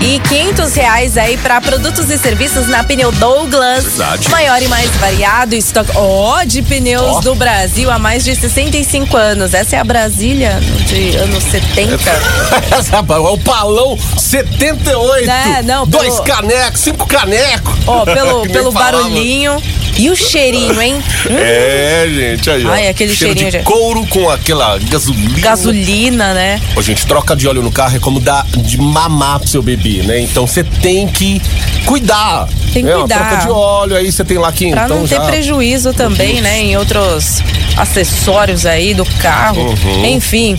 e 0.00 0.20
500 0.20 0.74
reais 0.74 1.16
aí 1.16 1.36
para 1.38 1.60
produtos 1.60 2.08
e 2.10 2.18
serviços 2.18 2.68
na 2.68 2.84
Pneu 2.84 3.10
Douglas. 3.12 3.84
Verdade. 3.84 4.28
Maior 4.30 4.62
e 4.62 4.68
mais 4.68 4.90
variado 4.96 5.54
estoque 5.54 5.90
ó, 5.94 6.44
de 6.44 6.62
pneus 6.62 7.16
Ó. 7.16 7.20
do 7.20 7.34
Brasil 7.34 7.90
há 7.90 7.98
mais 7.98 8.24
de 8.24 8.34
65 8.36 9.16
anos. 9.16 9.54
Essa 9.54 9.76
é 9.76 9.78
a 9.78 9.84
Brasília 9.84 10.60
de 10.86 11.16
anos 11.16 11.42
70. 11.44 11.94
Essa, 12.78 12.96
é 12.96 13.00
o 13.00 13.38
palão 13.38 13.98
78. 14.18 15.30
É, 15.30 15.62
não, 15.62 15.88
pelo- 15.88 16.02
Dois 16.04 16.20
canecos, 16.20 16.80
cinco 16.80 17.06
canecos. 17.06 17.74
Ó, 17.86 18.04
pelo, 18.04 18.42
nem 18.44 18.52
pelo 18.52 18.70
falava. 18.70 18.98
barulhinho. 18.98 19.60
E 19.98 20.10
o 20.10 20.16
cheirinho, 20.16 20.80
hein? 20.80 21.02
É, 21.30 22.06
gente, 22.08 22.50
aí, 22.50 22.64
ó. 22.66 22.70
Ai, 22.70 22.88
aquele 22.88 23.14
Cheiro 23.14 23.34
cheirinho, 23.34 23.50
de 23.50 23.58
gente. 23.58 23.64
couro 23.64 24.06
com 24.08 24.28
aquela 24.28 24.78
gasolina. 24.78 25.40
Gasolina, 25.40 26.34
né? 26.34 26.60
Ô, 26.76 26.82
gente, 26.82 27.06
troca 27.06 27.34
de 27.34 27.48
óleo 27.48 27.62
no 27.62 27.72
carro 27.72 27.96
é 27.96 27.98
como 27.98 28.20
dar 28.20 28.44
de 28.56 28.78
mamar 28.78 29.40
pro 29.40 29.48
seu 29.48 29.62
bebê, 29.62 30.02
né? 30.02 30.20
Então 30.20 30.46
você 30.46 30.62
tem 30.62 31.08
que 31.08 31.40
cuidar. 31.86 32.46
Tem 32.74 32.82
que 32.82 32.88
né? 32.90 32.94
Ó, 32.96 33.00
cuidar. 33.00 33.28
Troca 33.28 33.36
de 33.46 33.50
óleo, 33.50 33.96
aí 33.96 34.12
você 34.12 34.24
tem 34.24 34.36
lá 34.36 34.52
que 34.52 34.70
Pra 34.70 34.84
então 34.84 34.98
não 34.98 35.08
ter 35.08 35.16
já... 35.16 35.24
prejuízo 35.24 35.94
também, 35.94 36.40
né? 36.42 36.60
Em 36.60 36.76
outros 36.76 37.42
acessórios 37.76 38.66
aí 38.66 38.92
do 38.92 39.04
carro. 39.20 39.62
Uhum. 39.62 40.04
Enfim, 40.04 40.58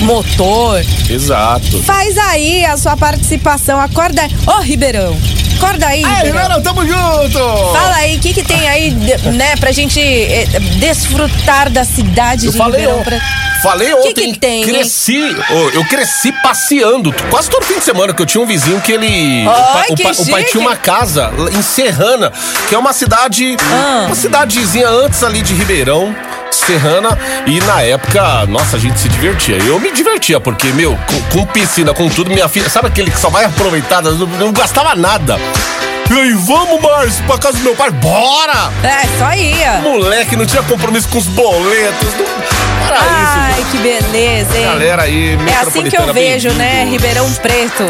motor. 0.00 0.82
Exato. 1.08 1.82
Faz 1.82 2.16
aí 2.16 2.64
a 2.64 2.76
sua 2.78 2.96
participação. 2.96 3.78
Acorda. 3.78 4.26
Ô, 4.46 4.60
Ribeirão. 4.60 5.16
Acorda 5.60 5.86
aí, 5.88 6.02
Aí, 6.04 6.14
Ribeirão. 6.14 6.42
Ribeirão, 6.42 6.62
tamo 6.62 6.86
junto! 6.86 7.38
Fala 7.72 7.96
aí, 7.96 8.16
o 8.16 8.20
que, 8.20 8.32
que 8.32 8.42
tem 8.42 8.66
aí, 8.68 8.90
né, 8.92 9.54
pra 9.60 9.70
gente 9.72 10.00
eh, 10.00 10.46
desfrutar 10.78 11.68
da 11.70 11.84
cidade 11.84 12.46
Eu 12.46 12.52
de 12.52 12.58
falei, 12.58 12.80
Ribeirão 12.80 13.02
Preto? 13.04 13.22
falei 13.62 13.92
ontem, 13.94 14.32
que 14.32 14.38
tem, 14.38 14.62
hein? 14.62 14.64
cresci, 14.64 15.18
ô, 15.50 15.54
eu 15.74 15.84
cresci 15.84 16.32
passeando, 16.42 17.12
quase 17.28 17.50
todo 17.50 17.62
fim 17.62 17.74
de 17.78 17.84
semana, 17.84 18.14
que 18.14 18.22
eu 18.22 18.26
tinha 18.26 18.42
um 18.42 18.46
vizinho 18.46 18.80
que 18.80 18.90
ele, 18.90 19.46
o, 19.46 19.50
Ai, 19.50 19.72
pai, 19.74 19.86
o 19.90 19.94
que 19.96 20.02
pai- 20.02 20.12
o 20.12 20.26
pai 20.30 20.40
chique. 20.40 20.52
tinha 20.52 20.60
uma 20.66 20.76
casa 20.76 21.30
lá 21.36 21.50
em 21.50 21.60
Serrana, 21.62 22.32
que 22.70 22.74
é 22.74 22.78
uma 22.78 22.94
cidade, 22.94 23.56
Ah. 23.70 24.04
uma 24.06 24.16
cidadezinha 24.16 24.88
antes 24.88 25.22
ali 25.22 25.42
de 25.42 25.52
Ribeirão, 25.52 26.14
Serrana, 26.56 27.18
e 27.46 27.60
na 27.60 27.82
época, 27.82 28.46
nossa, 28.46 28.76
a 28.76 28.80
gente 28.80 28.98
se 28.98 29.08
divertia. 29.08 29.56
Eu 29.56 29.78
me 29.78 29.90
divertia, 29.90 30.40
porque, 30.40 30.68
meu, 30.68 30.98
com, 31.06 31.38
com 31.38 31.46
piscina, 31.46 31.92
com 31.94 32.08
tudo, 32.08 32.30
minha 32.30 32.48
filha, 32.48 32.68
sabe 32.68 32.88
aquele 32.88 33.10
que 33.10 33.18
só 33.18 33.30
vai 33.30 33.44
aproveitar, 33.44 34.02
não, 34.02 34.12
não 34.14 34.52
gastava 34.52 34.94
nada. 34.94 35.38
E 36.10 36.12
aí, 36.12 36.32
vamos, 36.32 36.80
Márcio, 36.80 37.24
pra 37.24 37.38
casa 37.38 37.58
do 37.58 37.62
meu 37.62 37.76
pai, 37.76 37.90
bora! 37.90 38.72
É, 38.82 39.06
só 39.18 39.32
ia. 39.32 39.80
Moleque, 39.80 40.34
não 40.34 40.44
tinha 40.44 40.62
compromisso 40.62 41.08
com 41.08 41.18
os 41.18 41.26
boletos. 41.26 42.08
Não... 42.14 42.69
Era 42.86 42.96
isso, 42.96 43.38
Ai, 43.56 43.64
que 43.70 43.78
beleza, 43.78 44.58
hein? 44.58 44.64
Galera 44.64 45.02
aí, 45.02 45.38
É 45.48 45.56
assim 45.66 45.82
que 45.84 45.96
eu 45.96 46.12
vejo, 46.12 46.50
né. 46.54 46.86
Ribeirão 46.90 47.30
Preto. 47.34 47.84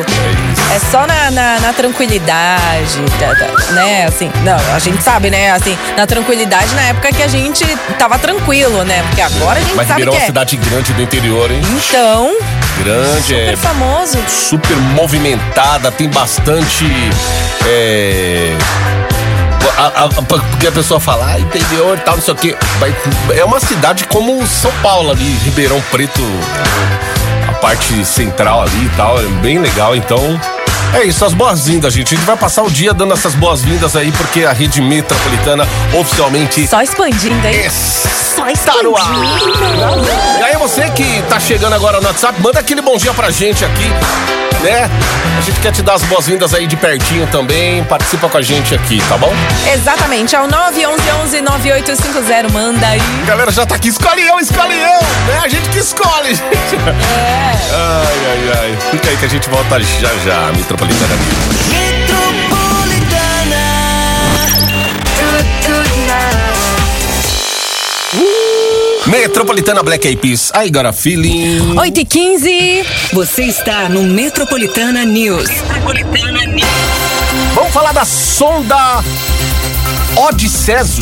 É 0.75 0.79
só 0.91 1.07
na, 1.07 1.31
na, 1.31 1.61
na 1.61 1.73
tranquilidade, 1.73 2.99
da- 3.19 3.33
da- 3.35 3.73
né? 3.73 4.05
Assim, 4.07 4.31
não, 4.45 4.57
a 4.75 4.79
gente 4.79 5.03
sabe, 5.03 5.31
né? 5.31 5.51
Assim, 5.53 5.77
na 5.97 6.07
tranquilidade 6.07 6.75
na 6.75 6.83
época 6.83 7.13
que 7.13 7.23
a 7.23 7.29
gente 7.29 7.65
tava 7.99 8.19
tranquilo, 8.19 8.85
né? 8.85 9.03
Porque 9.09 9.21
agora 9.23 9.59
a 9.59 9.63
gente 9.63 9.75
Mas 9.75 9.89
sabe 9.89 10.01
Ribeirão 10.03 10.13
que 10.13 10.17
é 10.17 10.21
uma 10.21 10.25
é. 10.25 10.27
cidade 10.27 10.57
grande 10.57 10.93
do 10.93 11.03
interior, 11.03 11.51
hein? 11.51 11.61
Então, 11.89 12.37
Grande, 12.79 13.35
é 13.35 13.45
super 13.51 13.57
famoso. 13.59 14.19
super 14.29 14.77
movimentada, 14.77 15.91
tem 15.91 16.09
bastante. 16.09 16.85
É. 17.67 18.57
a- 19.89 20.23
porque 20.29 20.67
a 20.67 20.73
pessoa 20.73 21.01
fala, 21.01 21.27
ah, 21.33 21.39
interior 21.41 21.97
e 21.99 22.01
tal, 22.01 22.17
não 22.17 22.23
sei 22.23 22.35
o 22.35 22.37
quê. 22.37 22.57
É 23.37 23.45
uma 23.45 23.61
cidade 23.61 24.05
como 24.05 24.47
São 24.47 24.73
Paulo 24.83 25.11
ali, 25.11 25.37
Ribeirão 25.45 25.81
Preto, 25.91 26.21
a 27.49 27.53
parte 27.55 28.05
central 28.05 28.63
ali 28.63 28.87
e 28.87 28.91
tal, 28.97 29.19
é 29.21 29.25
bem 29.43 29.59
legal, 29.59 29.95
então. 29.97 30.39
É 30.95 31.05
isso, 31.05 31.25
as 31.25 31.33
boas-vindas, 31.33 31.95
gente. 31.95 32.15
A 32.15 32.17
gente 32.17 32.27
vai 32.27 32.37
passar 32.37 32.63
o 32.63 32.71
dia 32.71 32.93
dando 32.93 33.15
essas 33.15 33.35
boas-vindas 33.35 33.95
aí, 33.97 34.11
porque 34.13 34.45
a 34.45 34.53
rede 34.53 34.83
metropolitana 34.83 35.67
oficialmente 35.99 36.67
Só 36.67 36.83
expandindo, 36.83 37.47
hein? 37.47 37.71
Só 37.71 38.49
expandindo. 38.49 38.91
no 38.91 38.97
ar. 38.97 39.11
E 40.41 40.43
aí 40.43 40.57
você 40.57 40.91
que 40.91 41.23
tá 41.29 41.39
chegando 41.39 41.75
agora 41.75 42.01
no 42.01 42.07
WhatsApp, 42.09 42.41
manda 42.41 42.59
aquele 42.59 42.83
bom 42.83 42.97
dia 42.97 43.15
pra 43.15 43.31
gente 43.31 43.65
aqui, 43.65 43.87
né? 44.63 44.91
A 45.39 45.43
gente 45.43 45.61
quer 45.61 45.71
te 45.73 45.81
dar 45.81 45.95
as 45.95 46.03
boas-vindas 46.03 46.53
aí 46.53 46.67
de 46.67 46.77
pertinho 46.77 47.27
também. 47.29 47.83
Participa 47.85 48.29
com 48.29 48.37
a 48.37 48.43
gente 48.43 48.75
aqui, 48.75 49.01
tá 49.09 49.17
bom? 49.17 49.33
Exatamente, 49.73 50.35
é 50.37 50.41
o 50.41 50.47
911-9850. 50.49 52.51
Manda 52.53 52.87
aí. 52.87 53.01
A 53.23 53.27
galera 53.27 53.51
já 53.51 53.65
tá 53.65 53.77
aqui, 53.77 53.89
escolhe 53.89 54.21
eu, 54.27 54.39
escolhe 54.39 54.75
eu, 54.75 55.01
né? 55.29 55.41
A 55.43 55.49
gente 55.49 55.67
que 55.71 55.79
escolhe, 55.79 56.35
gente. 56.35 56.45
É. 56.45 57.57
Ai, 57.73 58.19
ai, 58.27 58.53
ai. 58.61 58.77
Fica 58.91 59.09
aí 59.09 59.17
que 59.17 59.25
a 59.25 59.29
gente 59.29 59.49
volta 59.49 59.81
já 59.81 60.09
já, 60.25 60.53
Metropolitana. 60.57 60.80
Metropolitana 69.07 69.83
Black 69.83 70.07
Eyed 70.07 70.21
Peas. 70.21 70.53
I 70.55 70.71
got 70.71 70.87
a 70.87 70.93
feeling. 70.93 71.79
8 71.79 72.01
e 72.01 72.05
15 72.05 72.85
Você 73.13 73.45
está 73.45 73.89
no 73.89 74.03
Metropolitana 74.03 75.05
News. 75.05 75.49
Metropolitana 75.49 76.47
News. 76.47 76.69
Vamos 77.55 77.73
falar 77.73 77.93
da 77.93 78.05
sonda 78.05 79.03
Odysseus, 80.17 80.99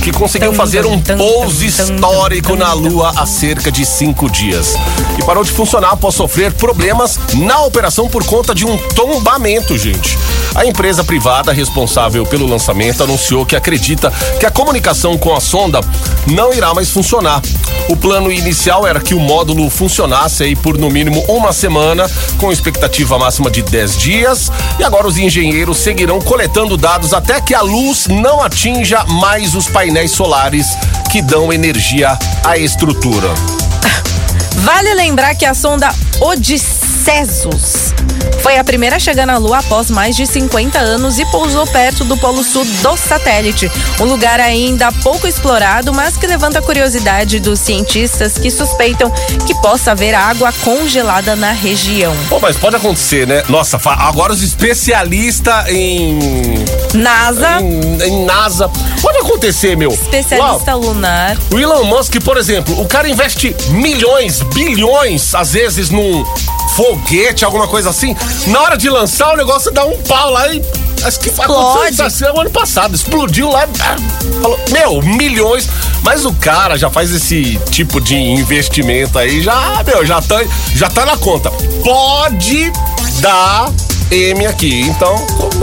que 0.00 0.12
conseguiu 0.12 0.52
fazer 0.54 0.86
um 0.86 1.00
pouso 1.00 1.64
histórico 1.64 2.56
na. 2.56 2.70
Lua 2.72 3.12
há 3.16 3.26
cerca 3.26 3.70
de 3.70 3.84
cinco 3.84 4.30
dias. 4.30 4.74
E 5.18 5.24
parou 5.24 5.44
de 5.44 5.50
funcionar 5.50 5.90
após 5.90 6.14
sofrer 6.14 6.52
problemas 6.52 7.18
na 7.34 7.60
operação 7.62 8.08
por 8.08 8.24
conta 8.24 8.54
de 8.54 8.64
um 8.64 8.76
tombamento, 8.94 9.76
gente. 9.76 10.16
A 10.54 10.66
empresa 10.66 11.04
privada 11.04 11.52
responsável 11.52 12.26
pelo 12.26 12.46
lançamento 12.46 13.02
anunciou 13.02 13.46
que 13.46 13.54
acredita 13.54 14.12
que 14.38 14.44
a 14.44 14.50
comunicação 14.50 15.16
com 15.16 15.34
a 15.34 15.40
sonda 15.40 15.80
não 16.26 16.52
irá 16.52 16.74
mais 16.74 16.90
funcionar. 16.90 17.40
O 17.88 17.96
plano 17.96 18.30
inicial 18.30 18.86
era 18.86 19.00
que 19.00 19.14
o 19.14 19.20
módulo 19.20 19.68
funcionasse 19.70 20.42
aí 20.42 20.56
por 20.56 20.76
no 20.76 20.90
mínimo 20.90 21.24
uma 21.28 21.52
semana, 21.52 22.08
com 22.38 22.52
expectativa 22.52 23.18
máxima 23.18 23.50
de 23.50 23.62
10 23.62 23.96
dias, 23.96 24.52
e 24.78 24.84
agora 24.84 25.06
os 25.06 25.18
engenheiros 25.18 25.78
seguirão 25.78 26.20
coletando 26.20 26.76
dados 26.76 27.12
até 27.12 27.40
que 27.40 27.54
a 27.54 27.62
luz 27.62 28.06
não 28.08 28.42
atinja 28.42 29.04
mais 29.04 29.54
os 29.54 29.68
painéis 29.68 30.12
solares 30.12 30.66
que 31.10 31.22
dão 31.22 31.52
energia 31.52 32.18
à 32.44 32.56
estrutura. 32.58 33.28
Vale 34.56 34.94
lembrar 34.94 35.34
que 35.34 35.44
a 35.44 35.54
sonda 35.54 35.92
Odysseus 37.00 37.94
foi 38.42 38.56
a 38.56 38.64
primeira 38.64 38.96
a 38.96 38.98
chegar 38.98 39.26
na 39.26 39.36
Lua 39.36 39.58
após 39.58 39.90
mais 39.90 40.16
de 40.16 40.26
50 40.26 40.78
anos 40.78 41.18
e 41.18 41.24
pousou 41.26 41.66
perto 41.66 42.04
do 42.04 42.16
polo 42.16 42.42
sul 42.42 42.64
do 42.64 42.96
satélite. 42.96 43.70
Um 44.00 44.04
lugar 44.04 44.40
ainda 44.40 44.90
pouco 44.92 45.26
explorado, 45.26 45.92
mas 45.92 46.16
que 46.16 46.26
levanta 46.26 46.58
a 46.58 46.62
curiosidade 46.62 47.38
dos 47.38 47.60
cientistas 47.60 48.38
que 48.38 48.50
suspeitam 48.50 49.10
que 49.46 49.54
possa 49.60 49.92
haver 49.92 50.14
água 50.14 50.52
congelada 50.64 51.36
na 51.36 51.52
região. 51.52 52.14
Pô, 52.28 52.40
mas 52.40 52.56
pode 52.56 52.76
acontecer, 52.76 53.26
né? 53.26 53.42
Nossa, 53.48 53.78
agora 53.84 54.32
os 54.32 54.42
especialistas 54.42 55.68
em, 55.68 56.18
NASA, 56.94 57.60
em, 57.60 58.02
em 58.02 58.24
NASA. 58.24 58.70
Pode 59.02 59.18
acontecer, 59.18 59.76
meu. 59.76 59.90
especialista 59.90 60.74
lunar. 60.74 61.36
O 61.50 61.58
Elon 61.58 61.84
Musk, 61.84 62.16
por 62.24 62.38
exemplo, 62.38 62.80
o 62.80 62.86
cara 62.86 63.08
investe 63.08 63.54
milhões, 63.68 64.40
bilhões, 64.54 65.34
às 65.34 65.52
vezes, 65.52 65.90
num 65.90 66.24
foguete, 66.76 67.44
alguma 67.44 67.66
coisa 67.66 67.90
assim. 67.90 68.16
Na 68.46 68.60
hora 68.60 68.76
de 68.76 68.88
lançar, 68.88 69.32
o 69.34 69.36
negócio 69.36 69.70
dá 69.70 69.84
um 69.84 69.96
pau 70.02 70.30
lá 70.30 70.48
e. 70.48 70.62
Acho 71.02 71.18
que 71.18 71.30
aconteceu 71.30 71.88
isso 71.90 72.02
assim 72.02 72.24
no 72.24 72.40
ano 72.40 72.50
passado. 72.50 72.94
Explodiu 72.94 73.50
lá. 73.50 73.66
Falou, 74.42 74.60
meu, 74.70 75.02
milhões. 75.02 75.68
Mas 76.02 76.24
o 76.24 76.32
cara 76.34 76.76
já 76.76 76.90
faz 76.90 77.10
esse 77.10 77.58
tipo 77.70 78.00
de 78.00 78.16
investimento 78.16 79.18
aí, 79.18 79.42
já, 79.42 79.82
meu, 79.84 80.04
já 80.04 80.20
tá, 80.20 80.42
já 80.74 80.88
tá 80.88 81.04
na 81.06 81.16
conta. 81.16 81.50
Pode 81.82 82.72
dar 83.20 83.70
M 84.10 84.46
aqui. 84.46 84.80
Então, 84.82 85.14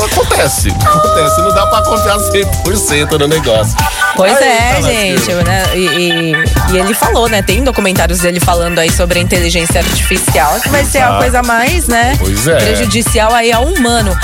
acontece. 0.05 0.69
Acontece. 0.69 1.41
Não 1.41 1.53
dá 1.53 1.65
pra 1.67 1.81
confiar 1.83 2.17
100% 2.17 3.17
no 3.19 3.27
negócio. 3.27 3.75
Pois 4.15 4.35
Aí, 4.37 4.43
é, 4.47 4.73
tá 4.75 4.81
gente, 4.81 5.33
né? 5.33 5.63
E, 5.75 5.79
e- 5.79 6.33
e 6.73 6.77
ele 6.77 6.93
falou, 6.93 7.27
né? 7.29 7.41
Tem 7.41 7.63
documentários 7.63 8.19
dele 8.19 8.39
falando 8.39 8.79
aí 8.79 8.91
sobre 8.91 9.19
a 9.19 9.21
inteligência 9.21 9.79
artificial, 9.81 10.59
que 10.61 10.69
vai 10.69 10.83
ser 10.85 10.99
a 10.99 11.17
coisa 11.17 11.41
mais, 11.43 11.87
né? 11.87 12.15
Pois 12.19 12.47
é. 12.47 12.55
Prejudicial 12.55 13.33
aí 13.33 13.51
ao 13.51 13.65
humano. 13.65 14.17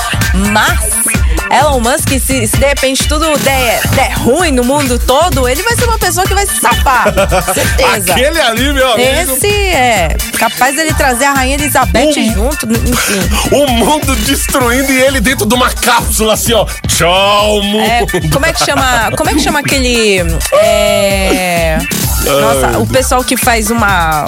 Mas. 0.52 1.23
Elon 1.52 1.80
Musk, 1.80 2.10
se, 2.10 2.48
se 2.48 2.58
de 2.58 2.66
repente 2.66 3.08
tudo 3.08 3.38
der, 3.40 3.80
der 3.96 4.14
ruim 4.20 4.52
no 4.52 4.64
mundo 4.64 4.98
todo, 5.00 5.48
ele 5.48 5.62
vai 5.64 5.76
ser 5.76 5.86
uma 5.86 5.98
pessoa 6.00 6.26
que 6.26 6.34
vai 6.34 6.46
se 6.46 6.60
safar. 6.60 7.06
Certeza. 7.54 8.14
Aquele 8.14 8.42
ali, 8.42 8.74
meu 8.74 8.92
amigo. 8.94 9.10
Esse 9.10 9.48
é 9.48 10.16
capaz 10.38 10.76
dele 10.76 10.94
trazer 10.94 11.26
a 11.26 11.34
Rainha 11.34 11.56
Elizabeth 11.56 12.08
Um- 12.18 12.34
junto, 12.34 12.68
enfim. 12.72 13.30
O 13.52 13.68
mundo 13.72 14.16
destruindo 14.18 14.92
e 14.92 15.02
ele 15.02 15.20
dentro 15.20 15.46
de 15.46 15.54
uma 15.54 15.70
cápsula 15.70 16.34
assim, 16.34 16.54
ó. 16.54 16.66
Tchau, 16.88 17.62
mundo. 17.64 17.84
É, 17.84 18.06
como 18.32 18.46
é 18.46 18.54
que 18.54 18.64
chama? 18.66 19.12
Como 19.18 19.30
é 19.30 19.34
que 19.34 19.40
chama 19.40 19.60
aquele. 19.60 20.20
É. 20.54 21.78
Nossa, 22.26 22.78
o 22.80 22.88
pessoal 22.88 23.24
que 23.24 23.36
faz 23.36 23.70
uma. 23.70 24.26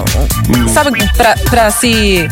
Sabe, 0.74 0.92
pra, 1.16 1.36
pra 1.50 1.72
se. 1.72 2.28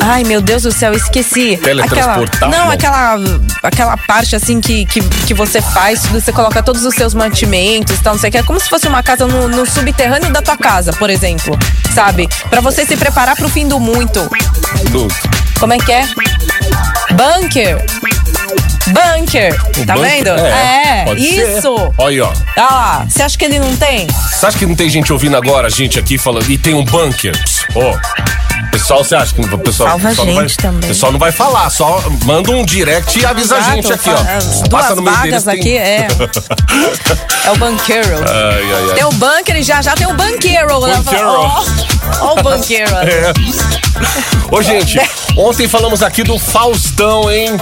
Ai, 0.00 0.24
meu 0.24 0.40
Deus 0.40 0.62
do 0.62 0.72
céu, 0.72 0.92
esqueci. 0.92 1.56
Teletransportar? 1.56 2.48
Aquela, 2.48 2.64
não, 2.64 2.70
aquela 2.70 3.18
aquela 3.62 3.96
parte 3.96 4.36
assim 4.36 4.60
que, 4.60 4.84
que, 4.86 5.00
que 5.00 5.34
você 5.34 5.60
faz, 5.62 6.06
você 6.06 6.32
coloca 6.32 6.62
todos 6.62 6.84
os 6.84 6.94
seus 6.94 7.14
mantimentos, 7.14 7.98
tal, 8.00 8.14
não 8.14 8.20
sei 8.20 8.28
o 8.28 8.32
que. 8.32 8.38
É 8.38 8.42
como 8.42 8.60
se 8.60 8.68
fosse 8.68 8.86
uma 8.86 9.02
casa 9.02 9.26
no, 9.26 9.48
no 9.48 9.66
subterrâneo 9.66 10.30
da 10.30 10.42
tua 10.42 10.56
casa, 10.56 10.92
por 10.92 11.08
exemplo. 11.08 11.58
Sabe? 11.94 12.28
Pra 12.50 12.60
você 12.60 12.84
se 12.84 12.96
preparar 12.96 13.36
pro 13.36 13.48
fim 13.48 13.66
do 13.66 13.80
muito. 13.80 14.20
Luto. 14.90 15.14
Como 15.58 15.72
é 15.72 15.78
que 15.78 15.92
é? 15.92 16.06
Bunker. 17.12 17.84
Bunker. 18.88 19.54
O 19.78 19.86
tá 19.86 19.94
bunker? 19.94 20.10
vendo? 20.10 20.30
É, 20.30 21.04
ser. 21.06 21.18
isso. 21.18 21.94
Olha 21.96 22.08
aí, 22.08 22.20
ó. 22.20 22.32
Ah, 22.58 23.06
você 23.08 23.22
acha 23.22 23.38
que 23.38 23.44
ele 23.44 23.58
não 23.58 23.74
tem? 23.76 24.06
Você 24.06 24.46
acha 24.46 24.58
que 24.58 24.66
não 24.66 24.74
tem 24.74 24.90
gente 24.90 25.12
ouvindo 25.12 25.36
agora, 25.36 25.70
gente 25.70 25.98
aqui 25.98 26.18
falando, 26.18 26.50
e 26.50 26.58
tem 26.58 26.74
um 26.74 26.84
bunker? 26.84 27.32
Ó. 27.74 27.96
Pessoal, 28.74 29.04
você 29.04 29.14
acha 29.14 29.32
que 29.34 29.40
o 29.40 29.58
pessoal, 29.58 29.90
Salva 29.90 30.06
a 30.06 30.10
pessoal 30.10 30.26
não 30.26 30.34
vai, 30.34 30.48
gente 30.48 30.56
também. 30.58 30.88
pessoal 30.88 31.12
não 31.12 31.18
vai 31.18 31.30
falar, 31.32 31.70
só 31.70 32.02
manda 32.24 32.50
um 32.50 32.64
direct 32.64 33.18
e 33.20 33.24
avisa 33.24 33.54
a 33.54 33.58
Exato, 33.60 33.74
gente 33.76 33.92
aqui, 33.92 34.10
ó. 34.10 34.68
Passa 34.68 34.68
Duas 34.68 34.96
no 34.96 35.02
meio 35.02 35.16
deles, 35.22 35.44
vagas 35.44 35.44
tem- 35.44 35.60
aqui, 35.60 35.76
é. 35.78 36.08
É 37.46 37.50
o 37.52 37.56
banqueiro. 37.56 38.08
Ai, 38.26 38.72
ai, 38.72 38.88
ai. 38.90 38.94
Tem 38.94 39.04
o 39.04 39.12
bunker 39.12 39.56
e 39.56 39.62
já 39.62 39.80
já 39.82 39.94
tem 39.94 40.06
o 40.06 40.14
banqueiro. 40.14 40.80
né? 40.80 40.94
Banqueiro. 40.96 41.28
Ó, 41.28 41.64
ó 42.20 42.32
o 42.32 42.42
banqueiro. 42.42 42.90
É. 43.04 43.32
Ô, 44.50 44.60
gente, 44.60 44.98
ontem 45.36 45.68
falamos 45.68 46.02
aqui 46.02 46.22
do 46.24 46.36
Faustão, 46.38 47.30
hein? 47.30 47.56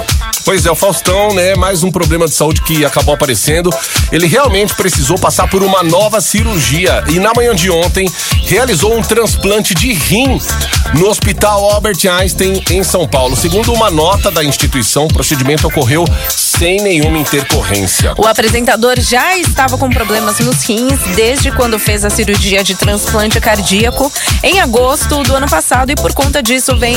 Pois 0.45 0.67
é, 0.67 0.71
o 0.71 0.75
Faustão, 0.75 1.33
né? 1.35 1.55
Mais 1.55 1.85
um 1.85 1.91
problema 1.91 2.27
de 2.27 2.35
saúde 2.35 2.63
que 2.63 2.85
acabou 2.85 3.15
aparecendo. 3.15 3.71
Ele 4.11 4.27
realmente 4.27 4.75
precisou 4.75 5.17
passar 5.17 5.49
por 5.49 5.63
uma 5.63 5.83
nova 5.83 6.21
cirurgia 6.21 7.05
e 7.09 7.21
na 7.21 7.33
manhã 7.35 7.55
de 7.55 7.71
ontem 7.71 8.11
realizou 8.45 8.97
um 8.97 9.03
transplante 9.03 9.73
de 9.75 9.93
rim 9.93 10.41
no 10.95 11.09
Hospital 11.09 11.71
Albert 11.71 11.99
Einstein 12.11 12.63
em 12.71 12.83
São 12.83 13.07
Paulo. 13.07 13.37
Segundo 13.37 13.73
uma 13.73 13.91
nota 13.91 14.31
da 14.31 14.43
instituição, 14.43 15.05
o 15.05 15.13
procedimento 15.13 15.67
ocorreu 15.69 16.05
sem 16.63 16.77
nenhuma 16.77 17.19
intercorrência. 17.19 18.15
O 18.17 18.25
apresentador 18.25 18.95
já 19.01 19.37
estava 19.37 19.77
com 19.77 19.91
problemas 19.91 20.39
nos 20.39 20.63
rins 20.63 21.01
desde 21.17 21.51
quando 21.51 21.77
fez 21.77 22.05
a 22.05 22.11
cirurgia 22.11 22.63
de 22.63 22.77
transplante 22.77 23.41
cardíaco 23.41 24.13
em 24.45 24.61
agosto 24.61 25.25
do 25.25 25.35
ano 25.35 25.49
passado 25.49 25.91
e 25.91 25.97
por 25.97 26.15
conta 26.15 26.41
disso 26.41 26.77
vem 26.77 26.95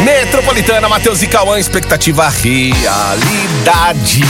Metropolitana, 0.04 0.88
Matheus 0.88 1.22
e 1.22 1.28
Cauã, 1.28 1.60
expectativa 1.60 2.28
realidade. 2.28 4.24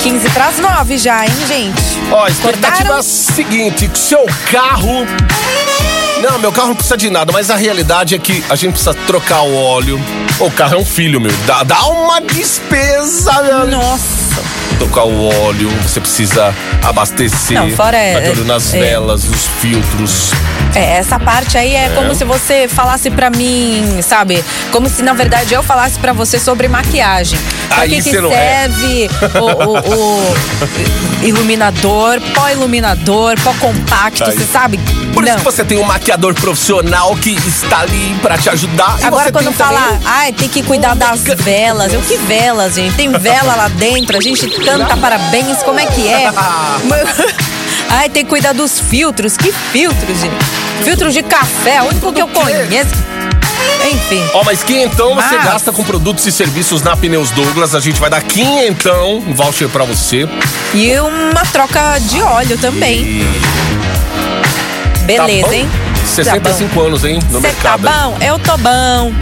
15 0.00 0.30
pras 0.30 0.58
9 0.58 0.98
já, 0.98 1.24
hein, 1.24 1.32
gente? 1.46 1.80
Ó, 2.10 2.26
expectativa 2.26 2.76
é 2.76 2.80
Acordaram? 2.80 3.02
seguinte: 3.04 3.88
seu 3.94 4.26
carro. 4.50 5.06
Não, 6.22 6.38
meu 6.38 6.52
carro 6.52 6.68
não 6.68 6.74
precisa 6.74 6.96
de 6.96 7.08
nada, 7.10 7.32
mas 7.32 7.50
a 7.50 7.56
realidade 7.56 8.14
é 8.14 8.18
que 8.18 8.44
a 8.50 8.54
gente 8.56 8.72
precisa 8.72 8.94
trocar 8.94 9.42
o 9.42 9.54
óleo. 9.54 10.00
O 10.38 10.50
carro 10.50 10.74
é 10.74 10.78
um 10.78 10.84
filho, 10.84 11.20
meu. 11.20 11.32
Dá, 11.46 11.62
dá 11.62 11.84
uma 11.86 12.20
despesa, 12.20 13.42
meu. 13.42 13.66
Nossa. 13.68 14.20
Trocar 14.78 15.04
o 15.04 15.24
óleo, 15.44 15.68
você 15.82 16.00
precisa 16.00 16.54
abastecer. 16.82 17.58
Não, 17.60 17.70
fora 17.72 17.96
é- 17.98 18.14
Tá 18.14 18.20
de 18.20 18.30
olho 18.30 18.44
nas 18.44 18.72
é. 18.72 18.78
velas, 18.80 19.24
os 19.24 19.46
filtros. 19.60 20.30
É, 20.74 20.98
essa 20.98 21.18
parte 21.18 21.58
aí 21.58 21.74
é, 21.74 21.88
como 21.90 22.14
se 22.14 22.24
você 22.24 22.66
falasse 22.68 23.10
pra 23.10 23.28
mim, 23.28 24.00
sabe? 24.02 24.42
Como 24.70 24.88
se 24.88 25.02
na 25.02 25.12
verdade 25.12 25.52
eu 25.52 25.62
falasse 25.62 25.98
pra 25.98 26.12
você 26.12 26.38
sobre 26.38 26.68
maquiagem. 26.68 27.38
Pra 27.68 27.82
Aí 27.82 28.00
que, 28.00 28.10
que 28.10 28.16
é. 28.16 28.68
serve 28.68 29.10
o, 29.40 29.44
o- 29.44 29.78
o 29.78 30.34
iluminador, 31.26 32.20
pó 32.34 32.48
iluminador, 32.48 33.38
pó 33.42 33.52
compacto, 33.54 34.24
Aí. 34.24 34.32
você 34.32 34.44
sabe? 34.44 34.78
Por 35.12 35.24
isso 35.24 35.32
Não. 35.32 35.38
que 35.40 35.44
você 35.44 35.64
tem 35.64 35.78
um 35.78 35.82
maquiador 35.84 36.34
profissional 36.34 37.14
que 37.16 37.30
está 37.46 37.80
ali 37.80 38.16
pra 38.22 38.38
te 38.38 38.48
ajudar. 38.48 38.96
E 39.00 39.04
Agora 39.04 39.30
quando 39.32 39.46
tem 39.46 39.54
fala, 39.54 39.80
também- 39.80 40.00
ai, 40.04 40.32
tem 40.32 40.48
que 40.48 40.62
cuidar 40.62 40.94
das 40.94 41.22
velas. 41.22 41.92
Eu 41.92 42.00
que 42.00 42.16
velas, 42.16 42.74
gente? 42.74 42.94
Tem 42.96 43.10
vela 43.10 43.54
lá 43.56 43.68
dentro, 43.68 44.16
a 44.16 44.20
gente 44.20 44.48
canta 44.48 44.96
parabéns, 44.96 45.58
como 45.62 45.78
é 45.80 45.86
que 45.86 46.06
é? 46.08 46.30
ai, 47.90 48.08
tem 48.08 48.24
que 48.24 48.30
cuidar 48.30 48.52
dos 48.52 48.78
filtros. 48.80 49.36
Que 49.36 49.52
filtros, 49.52 50.20
gente? 50.20 50.34
Filtros 50.84 51.12
de 51.12 51.22
café, 51.22 51.82
o 51.82 51.86
único 51.88 52.12
que 52.12 52.22
eu 52.22 52.28
conheço. 52.28 53.10
Enfim. 53.92 54.22
Ó, 54.34 54.44
mas 54.44 54.62
quinhentão 54.62 55.14
você 55.14 55.36
Mas- 55.36 55.44
gasta 55.44 55.72
com 55.72 55.82
produtos 55.84 56.24
e 56.26 56.32
serviços 56.32 56.82
na 56.82 56.96
Pneus 56.96 57.30
Douglas. 57.30 57.74
A 57.74 57.80
gente 57.80 57.98
vai 58.00 58.08
dar 58.10 58.22
quinhentão, 58.22 59.18
um 59.18 59.34
voucher 59.34 59.68
pra 59.68 59.84
você. 59.84 60.28
E 60.74 60.98
uma 61.00 61.42
troca 61.52 61.98
de 61.98 62.20
óleo 62.22 62.56
também. 62.58 63.22
Beleza, 65.04 65.48
Tá 65.48 65.54
hein? 65.54 65.68
65 66.06 66.80
anos, 66.80 67.04
hein, 67.04 67.18
no 67.30 67.40
Você 67.40 67.48
tá 67.62 67.76
mercado. 67.76 67.86
hein? 67.86 67.92
bom? 68.18 68.24
Eu 68.24 68.38
tô 68.38 68.56
bom. 68.58 69.12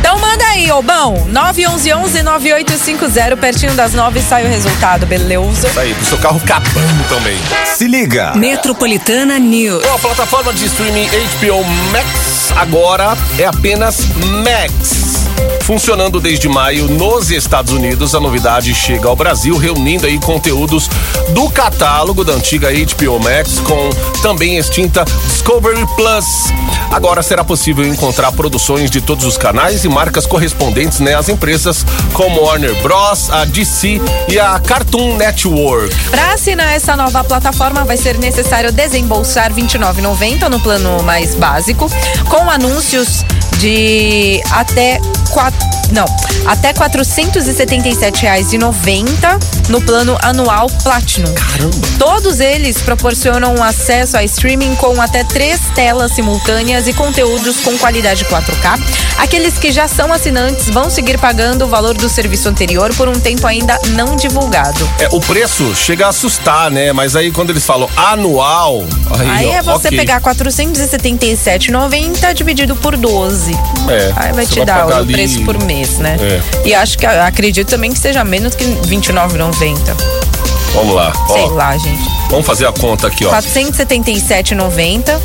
Então 0.00 0.18
manda 0.18 0.44
aí, 0.46 0.70
ô 0.72 0.82
bom. 0.82 1.26
911-9850, 1.30 3.36
pertinho 3.36 3.72
das 3.74 3.92
9 3.92 4.20
sai 4.20 4.44
o 4.44 4.48
resultado, 4.48 5.06
beleza? 5.06 5.68
Isso 5.68 5.78
aí, 5.80 5.94
pro 5.94 6.04
seu 6.06 6.18
carro 6.18 6.40
bom 6.40 7.04
também. 7.08 7.38
Se 7.76 7.86
liga. 7.86 8.32
Metropolitana 8.34 9.38
News. 9.38 9.82
Bom, 9.82 9.94
a 9.94 9.98
plataforma 9.98 10.52
de 10.52 10.66
streaming 10.66 11.08
HBO 11.38 11.62
Max 11.92 12.52
agora 12.56 13.16
é 13.38 13.46
apenas 13.46 14.06
Max. 14.42 15.19
Funcionando 15.70 16.18
desde 16.18 16.48
maio 16.48 16.88
nos 16.88 17.30
Estados 17.30 17.72
Unidos, 17.72 18.12
a 18.12 18.18
novidade 18.18 18.74
chega 18.74 19.06
ao 19.06 19.14
Brasil, 19.14 19.56
reunindo 19.56 20.04
aí 20.04 20.18
conteúdos 20.18 20.90
do 21.28 21.48
catálogo 21.48 22.24
da 22.24 22.32
antiga 22.32 22.70
HBO 22.72 23.20
Max 23.20 23.60
com 23.60 23.88
também 24.20 24.58
extinta 24.58 25.04
Discovery 25.04 25.86
Plus. 25.94 26.52
Agora 26.90 27.22
será 27.22 27.44
possível 27.44 27.86
encontrar 27.86 28.32
produções 28.32 28.90
de 28.90 29.00
todos 29.00 29.24
os 29.24 29.36
canais 29.36 29.84
e 29.84 29.88
marcas 29.88 30.26
correspondentes 30.26 30.98
né, 30.98 31.14
às 31.14 31.28
empresas 31.28 31.86
como 32.14 32.40
Warner 32.40 32.74
Bros, 32.82 33.30
a 33.30 33.44
DC 33.44 34.00
e 34.28 34.40
a 34.40 34.58
Cartoon 34.58 35.16
Network. 35.18 35.94
Para 36.10 36.32
assinar 36.32 36.74
essa 36.74 36.96
nova 36.96 37.22
plataforma 37.22 37.84
vai 37.84 37.96
ser 37.96 38.18
necessário 38.18 38.72
desembolsar 38.72 39.54
R$ 39.54 39.62
29,90 39.62 40.48
no 40.48 40.58
plano 40.58 41.00
mais 41.04 41.36
básico, 41.36 41.88
com 42.28 42.50
anúncios 42.50 43.24
de 43.60 44.42
até 44.50 44.98
quatro, 45.30 45.58
não, 45.92 46.04
até 46.46 46.68
R$ 46.68 46.74
477,90 46.74 49.40
no 49.68 49.80
plano 49.80 50.16
anual 50.22 50.66
Platinum. 50.82 51.32
Caramba! 51.34 51.76
Todos 51.98 52.40
eles 52.40 52.80
proporcionam 52.82 53.62
acesso 53.62 54.16
a 54.16 54.24
streaming 54.24 54.74
com 54.76 55.00
até 55.00 55.22
três 55.24 55.60
telas 55.74 56.12
simultâneas 56.12 56.86
e 56.88 56.92
conteúdos 56.92 57.58
com 57.60 57.76
qualidade 57.78 58.24
4K. 58.24 58.78
Aqueles 59.18 59.58
que 59.58 59.70
já 59.70 59.86
são 59.86 60.12
assinantes 60.12 60.68
vão 60.70 60.88
seguir 60.90 61.18
pagando 61.18 61.64
o 61.64 61.68
valor 61.68 61.94
do 61.94 62.08
serviço 62.08 62.48
anterior 62.48 62.92
por 62.94 63.08
um 63.08 63.12
tempo 63.12 63.46
ainda 63.46 63.78
não 63.90 64.16
divulgado. 64.16 64.88
É, 64.98 65.08
o 65.12 65.20
preço 65.20 65.74
chega 65.74 66.06
a 66.06 66.08
assustar, 66.08 66.70
né? 66.70 66.92
Mas 66.92 67.14
aí 67.16 67.30
quando 67.30 67.50
eles 67.50 67.64
falam 67.64 67.88
anual. 67.96 68.84
Aí, 69.18 69.30
Aí 69.30 69.46
ó, 69.48 69.52
é 69.54 69.62
você 69.62 69.88
ok. 69.88 69.98
pegar 69.98 70.20
477,90 70.20 72.32
dividido 72.34 72.74
por 72.76 72.96
12. 72.96 73.52
É, 73.88 74.12
Aí 74.16 74.32
vai 74.32 74.46
te 74.46 74.56
vai 74.56 74.64
dar 74.66 74.86
o 74.86 74.94
ali- 74.96 75.12
preço 75.20 75.44
por 75.44 75.62
mês, 75.64 75.98
né? 75.98 76.16
É. 76.18 76.68
E 76.68 76.74
acho 76.74 76.96
que 76.96 77.04
acredito 77.04 77.68
também 77.68 77.92
que 77.92 77.98
seja 77.98 78.24
menos 78.24 78.54
que 78.54 78.64
29,90. 78.64 79.76
Vamos 80.72 80.94
lá. 80.94 81.12
Sei 81.32 81.42
Ó, 81.42 81.48
lá, 81.48 81.76
gente. 81.76 82.08
vamos 82.30 82.46
fazer 82.46 82.66
a 82.66 82.72
conta 82.72 83.08
aqui, 83.08 83.26
ó. 83.26 83.30
477,90 83.30 85.20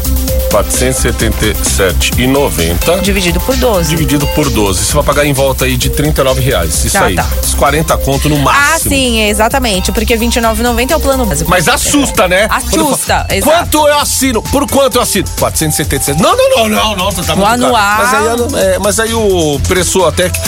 477,90 0.49 3.01
dividido 3.01 3.39
por 3.39 3.55
12. 3.55 3.89
dividido 3.89 4.27
por 4.27 4.49
12. 4.49 4.85
Você 4.85 4.93
vai 4.93 5.03
pagar 5.03 5.25
em 5.25 5.33
volta 5.33 5.65
aí 5.65 5.75
de 5.77 5.89
39 5.89 6.41
reais. 6.41 6.83
Isso 6.85 6.97
Tá, 6.97 7.05
aí. 7.05 7.15
tá. 7.15 7.25
Os 7.41 7.53
40 7.53 7.97
conto 7.97 8.29
no 8.29 8.37
máximo. 8.39 8.75
Ah, 8.75 8.79
sim, 8.79 9.21
exatamente. 9.23 9.91
Porque 9.91 10.15
29,90 10.17 10.91
é 10.91 10.95
o 10.95 10.99
plano 10.99 11.25
básico. 11.25 11.49
Mas 11.49 11.67
assusta, 11.67 12.27
né? 12.27 12.47
Assusta, 12.49 13.25
falo. 13.29 13.41
Quanto 13.41 13.87
eu 13.87 13.97
assino? 13.99 14.41
Por 14.41 14.67
quanto 14.69 14.95
eu 14.97 15.01
assino? 15.01 15.27
477. 15.39 16.21
Não, 16.21 16.35
não, 16.35 16.49
não, 16.49 16.67
não, 16.69 16.95
não. 16.95 17.11
Tá 17.11 17.35
muito 17.35 17.49
caro. 17.49 17.65
anual. 17.65 17.97
Mas 17.97 18.13
aí, 18.13 18.25
é, 18.63 18.79
mas 18.79 18.99
aí 18.99 19.13
o 19.13 19.59
preço 19.67 20.03
até 20.05 20.29
que. 20.29 20.39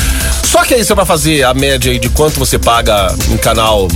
Só 0.45 0.63
que 0.63 0.73
aí 0.73 0.83
você 0.83 0.95
vai 0.95 1.05
fazer 1.05 1.43
a 1.43 1.53
média 1.53 1.91
aí 1.91 1.99
de 1.99 2.09
quanto 2.09 2.39
você 2.39 2.57
paga 2.57 3.13
em 3.29 3.37
canal 3.37 3.87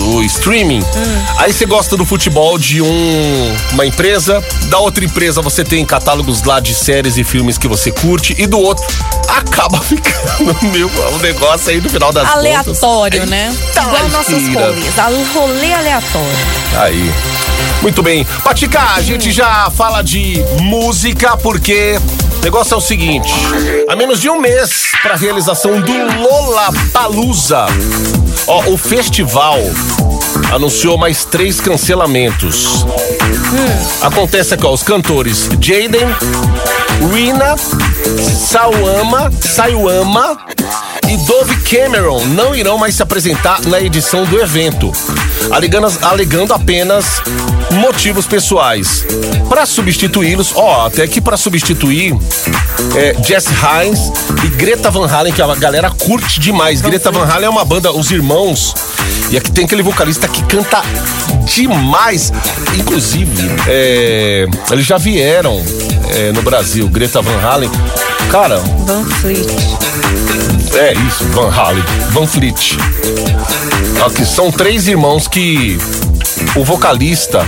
do 0.00 0.22
streaming. 0.22 0.80
Hum. 0.80 1.24
Aí 1.38 1.52
você 1.52 1.66
gosta 1.66 1.94
do 1.96 2.06
futebol 2.06 2.56
de 2.58 2.80
um, 2.80 3.56
uma 3.72 3.84
empresa, 3.84 4.42
da 4.70 4.78
outra 4.78 5.04
empresa 5.04 5.42
você 5.42 5.62
tem 5.62 5.84
catálogos 5.84 6.42
lá 6.42 6.58
de 6.58 6.74
séries 6.74 7.18
e 7.18 7.24
filmes 7.24 7.58
que 7.58 7.68
você 7.68 7.90
curte, 7.90 8.34
e 8.38 8.46
do 8.46 8.58
outro 8.58 8.84
acaba 9.28 9.78
ficando 9.80 10.56
meu, 10.72 10.90
um 11.12 11.18
negócio 11.18 11.70
aí 11.70 11.80
no 11.80 11.88
final 11.90 12.12
das 12.12 12.26
Aleatório, 12.28 13.20
contas. 13.20 13.28
né? 13.30 13.54
Eita, 13.68 13.82
Igual 13.82 14.08
nossos 14.08 14.32
lasqueira. 14.32 14.66
rolês. 14.66 14.98
a- 14.98 15.10
Rolê 15.34 15.72
aleatório. 15.74 16.28
Aí. 16.78 17.12
Muito 17.82 18.02
bem. 18.02 18.26
Patica, 18.42 18.80
a 18.94 19.00
gente 19.02 19.30
já 19.32 19.70
fala 19.70 20.02
de 20.02 20.42
música 20.62 21.36
porque 21.36 21.98
o 22.38 22.42
negócio 22.44 22.74
é 22.74 22.76
o 22.76 22.80
seguinte: 22.80 23.30
há 23.88 23.94
menos 23.96 24.20
de 24.20 24.28
um 24.30 24.38
mês 24.40 24.90
para 25.02 25.14
a 25.14 25.16
realização 25.16 25.80
do 25.80 25.92
Lollapalooza, 26.22 27.66
ó, 28.46 28.70
o 28.70 28.76
festival 28.76 29.58
anunciou 30.52 30.96
mais 30.96 31.24
três 31.24 31.60
cancelamentos. 31.60 32.84
Acontece 34.02 34.54
aqui, 34.54 34.66
ó, 34.66 34.72
os 34.72 34.82
cantores 34.82 35.48
Jaden, 35.60 36.06
Rina, 37.12 37.56
Sawama, 38.48 39.30
Sayuama 39.40 40.38
e 41.08 41.16
Dove 41.26 41.56
Cameron 41.62 42.24
não 42.26 42.54
irão 42.54 42.78
mais 42.78 42.94
se 42.94 43.02
apresentar 43.02 43.60
na 43.66 43.80
edição 43.80 44.24
do 44.24 44.40
evento, 44.40 44.92
alegando, 45.50 45.88
alegando 46.02 46.54
apenas 46.54 47.22
motivos 47.72 48.26
pessoais. 48.26 49.04
Para 49.48 49.66
substituí-los, 49.66 50.52
ó, 50.54 50.86
até 50.86 51.06
que 51.06 51.20
para 51.20 51.36
substituir 51.36 52.16
é, 52.96 53.16
Jess 53.24 53.46
Hines 53.46 54.12
e 54.44 54.48
Greta 54.48 54.90
Van 54.90 55.06
Halen, 55.06 55.32
que 55.32 55.42
a 55.42 55.54
galera 55.54 55.90
curte 55.90 56.40
demais. 56.40 56.80
Greta 56.80 57.10
Van 57.10 57.24
Halen 57.24 57.46
é 57.46 57.50
uma 57.50 57.64
banda, 57.64 57.92
os 57.92 58.10
irmãos, 58.10 58.74
e 59.30 59.36
aqui 59.36 59.50
tem 59.50 59.64
aquele 59.64 59.82
vocalista 59.82 60.26
que 60.28 60.42
canta 60.44 60.82
demais. 61.44 62.32
Inclusive, 62.78 63.50
é, 63.66 64.46
eles 64.70 64.86
já 64.86 64.98
vieram 64.98 65.62
é, 66.14 66.32
no 66.32 66.42
Brasil, 66.42 66.88
Greta 66.88 67.20
Van 67.22 67.40
Halen. 67.40 67.70
Cara, 68.30 68.58
Van 68.86 69.04
Fleet. 69.04 69.46
é 70.74 70.92
isso, 71.08 71.24
Van 71.32 71.50
Halen, 71.50 71.82
Van 72.10 72.26
Fleet. 72.26 72.78
Aqui 74.06 74.24
são 74.24 74.50
três 74.52 74.86
irmãos 74.86 75.26
que 75.26 75.78
o 76.56 76.64
vocalista. 76.64 77.46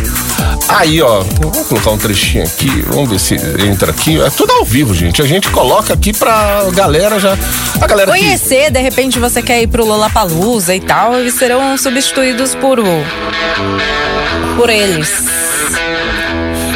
Aí, 0.68 1.02
ó, 1.02 1.22
vamos 1.40 1.66
colocar 1.66 1.90
um 1.90 1.98
trechinho 1.98 2.44
aqui, 2.44 2.68
vamos 2.88 3.10
ver 3.10 3.18
se 3.18 3.34
entra 3.34 3.90
aqui. 3.90 4.20
É 4.20 4.30
tudo 4.30 4.52
ao 4.52 4.64
vivo, 4.64 4.94
gente. 4.94 5.20
A 5.20 5.26
gente 5.26 5.48
coloca 5.50 5.92
aqui 5.92 6.12
pra 6.12 6.64
galera 6.72 7.18
já. 7.18 7.36
A 7.80 7.86
galera 7.86 8.12
que. 8.12 8.18
Conhecer, 8.18 8.70
de 8.70 8.80
repente 8.80 9.18
você 9.18 9.42
quer 9.42 9.62
ir 9.62 9.66
pro 9.66 9.84
Lollapalooza 9.84 10.74
e 10.74 10.80
tal, 10.80 11.14
eles 11.14 11.34
serão 11.34 11.76
substituídos 11.76 12.54
por 12.54 12.78
por 14.56 14.70
eles. 14.70 15.10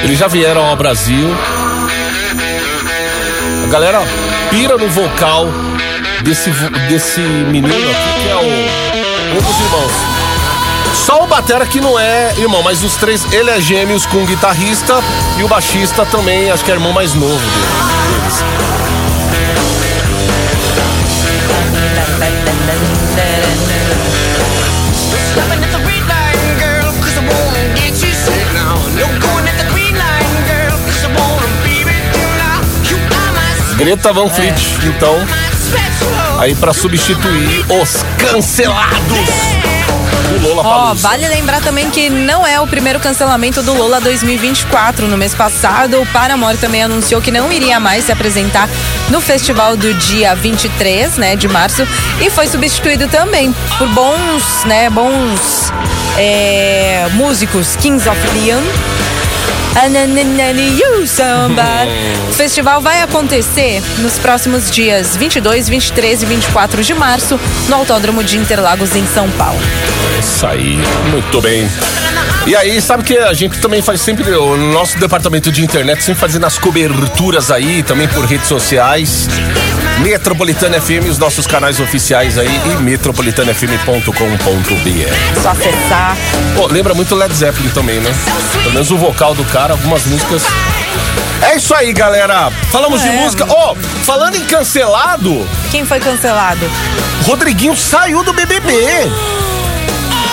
Eles 0.02 0.18
já 0.18 0.28
vieram 0.28 0.64
ao 0.64 0.76
Brasil. 0.76 1.34
A 3.64 3.68
galera 3.68 4.00
pira 4.50 4.76
no 4.76 4.88
vocal 4.88 5.46
desse, 6.22 6.50
desse 6.88 7.20
menino 7.20 7.90
aqui, 7.90 8.22
que 8.22 8.28
é 8.28 8.36
o. 8.36 9.36
Um 9.36 9.42
dos 9.42 9.60
irmãos. 9.60 10.25
Só 11.06 11.22
o 11.22 11.26
Batera 11.28 11.64
que 11.64 11.80
não 11.80 11.96
é 11.96 12.34
irmão, 12.36 12.64
mas 12.64 12.82
os 12.82 12.96
três, 12.96 13.24
ele 13.32 13.48
é 13.48 13.60
gêmeos 13.60 14.04
com 14.06 14.24
o 14.24 14.26
guitarrista 14.26 14.92
e 15.38 15.44
o 15.44 15.48
baixista 15.48 16.04
também, 16.04 16.50
acho 16.50 16.64
que 16.64 16.70
é 16.72 16.74
irmão 16.74 16.92
mais 16.92 17.14
novo 17.14 17.38
dele- 17.38 18.18
deles. 18.18 19.46
Greta 33.76 34.12
Van 34.12 34.28
Fleet, 34.30 34.54
então, 34.84 35.16
aí 36.38 36.54
pra 36.54 36.72
substituir 36.72 37.64
os 37.70 38.04
cancelados 38.18 39.55
do 40.22 40.54
Lola 40.54 40.62
Ó, 40.64 40.94
vale 40.94 41.28
lembrar 41.28 41.60
também 41.60 41.90
que 41.90 42.08
não 42.08 42.46
é 42.46 42.60
o 42.60 42.66
primeiro 42.66 43.00
cancelamento 43.00 43.62
do 43.62 43.74
Lola 43.74 44.00
2024. 44.00 45.06
No 45.08 45.16
mês 45.16 45.34
passado, 45.34 46.00
o 46.00 46.06
Paramore 46.06 46.56
também 46.58 46.82
anunciou 46.82 47.20
que 47.20 47.30
não 47.30 47.52
iria 47.52 47.78
mais 47.80 48.04
se 48.04 48.12
apresentar 48.12 48.68
no 49.10 49.20
festival 49.20 49.76
do 49.76 49.92
dia 49.94 50.34
23, 50.34 51.16
né, 51.16 51.36
de 51.36 51.48
março, 51.48 51.86
e 52.20 52.30
foi 52.30 52.46
substituído 52.48 53.08
também 53.08 53.54
por 53.78 53.88
bons, 53.88 54.64
né, 54.64 54.90
bons 54.90 55.72
é, 56.16 57.06
músicos, 57.12 57.76
Kings 57.76 58.08
of 58.08 58.18
Leon. 58.34 58.62
You. 59.76 61.04
O 62.30 62.32
festival 62.32 62.80
vai 62.80 63.02
acontecer 63.02 63.82
nos 63.98 64.18
próximos 64.18 64.70
dias 64.70 65.14
22, 65.14 65.68
23 65.68 66.22
e 66.22 66.26
24 66.26 66.82
de 66.82 66.94
março 66.94 67.38
no 67.68 67.76
Autódromo 67.76 68.24
de 68.24 68.38
Interlagos, 68.38 68.96
em 68.96 69.06
São 69.06 69.30
Paulo. 69.32 69.60
Isso 70.18 70.46
aí, 70.46 70.78
muito 71.10 71.42
bem. 71.42 71.68
E 72.46 72.56
aí, 72.56 72.80
sabe 72.80 73.04
que 73.04 73.18
a 73.18 73.34
gente 73.34 73.58
também 73.58 73.82
faz 73.82 74.00
sempre, 74.00 74.30
o 74.30 74.56
nosso 74.56 74.98
departamento 74.98 75.52
de 75.52 75.62
internet 75.62 76.02
sempre 76.02 76.20
fazendo 76.20 76.46
as 76.46 76.58
coberturas 76.58 77.50
aí, 77.50 77.82
também 77.82 78.08
por 78.08 78.24
redes 78.24 78.48
sociais. 78.48 79.28
Metropolitana 80.02 80.80
FM, 80.80 81.08
os 81.08 81.18
nossos 81.18 81.46
canais 81.46 81.80
oficiais 81.80 82.38
aí 82.38 82.60
e 82.66 82.76
metropolitanafm.com.br. 82.82 85.42
Só 85.42 85.50
acessar. 85.50 86.16
Pô, 86.54 86.66
lembra 86.66 86.94
muito 86.94 87.14
Led 87.14 87.34
Zeppelin 87.34 87.70
também, 87.70 88.00
né? 88.00 88.14
Pelo 88.62 88.72
menos 88.74 88.90
o 88.90 88.96
vocal 88.98 89.34
do 89.34 89.44
cara, 89.46 89.72
algumas 89.72 90.04
músicas. 90.04 90.42
É 91.42 91.56
isso 91.56 91.74
aí, 91.74 91.92
galera. 91.92 92.50
Falamos 92.70 93.02
de 93.02 93.08
É. 93.08 93.12
música. 93.12 93.46
Ó, 93.48 93.74
falando 94.04 94.36
em 94.36 94.44
cancelado, 94.44 95.46
Quem 95.70 95.84
foi 95.84 95.98
cancelado? 95.98 96.70
Rodriguinho 97.24 97.76
saiu 97.76 98.22
do 98.22 98.32
BBB. 98.32 98.72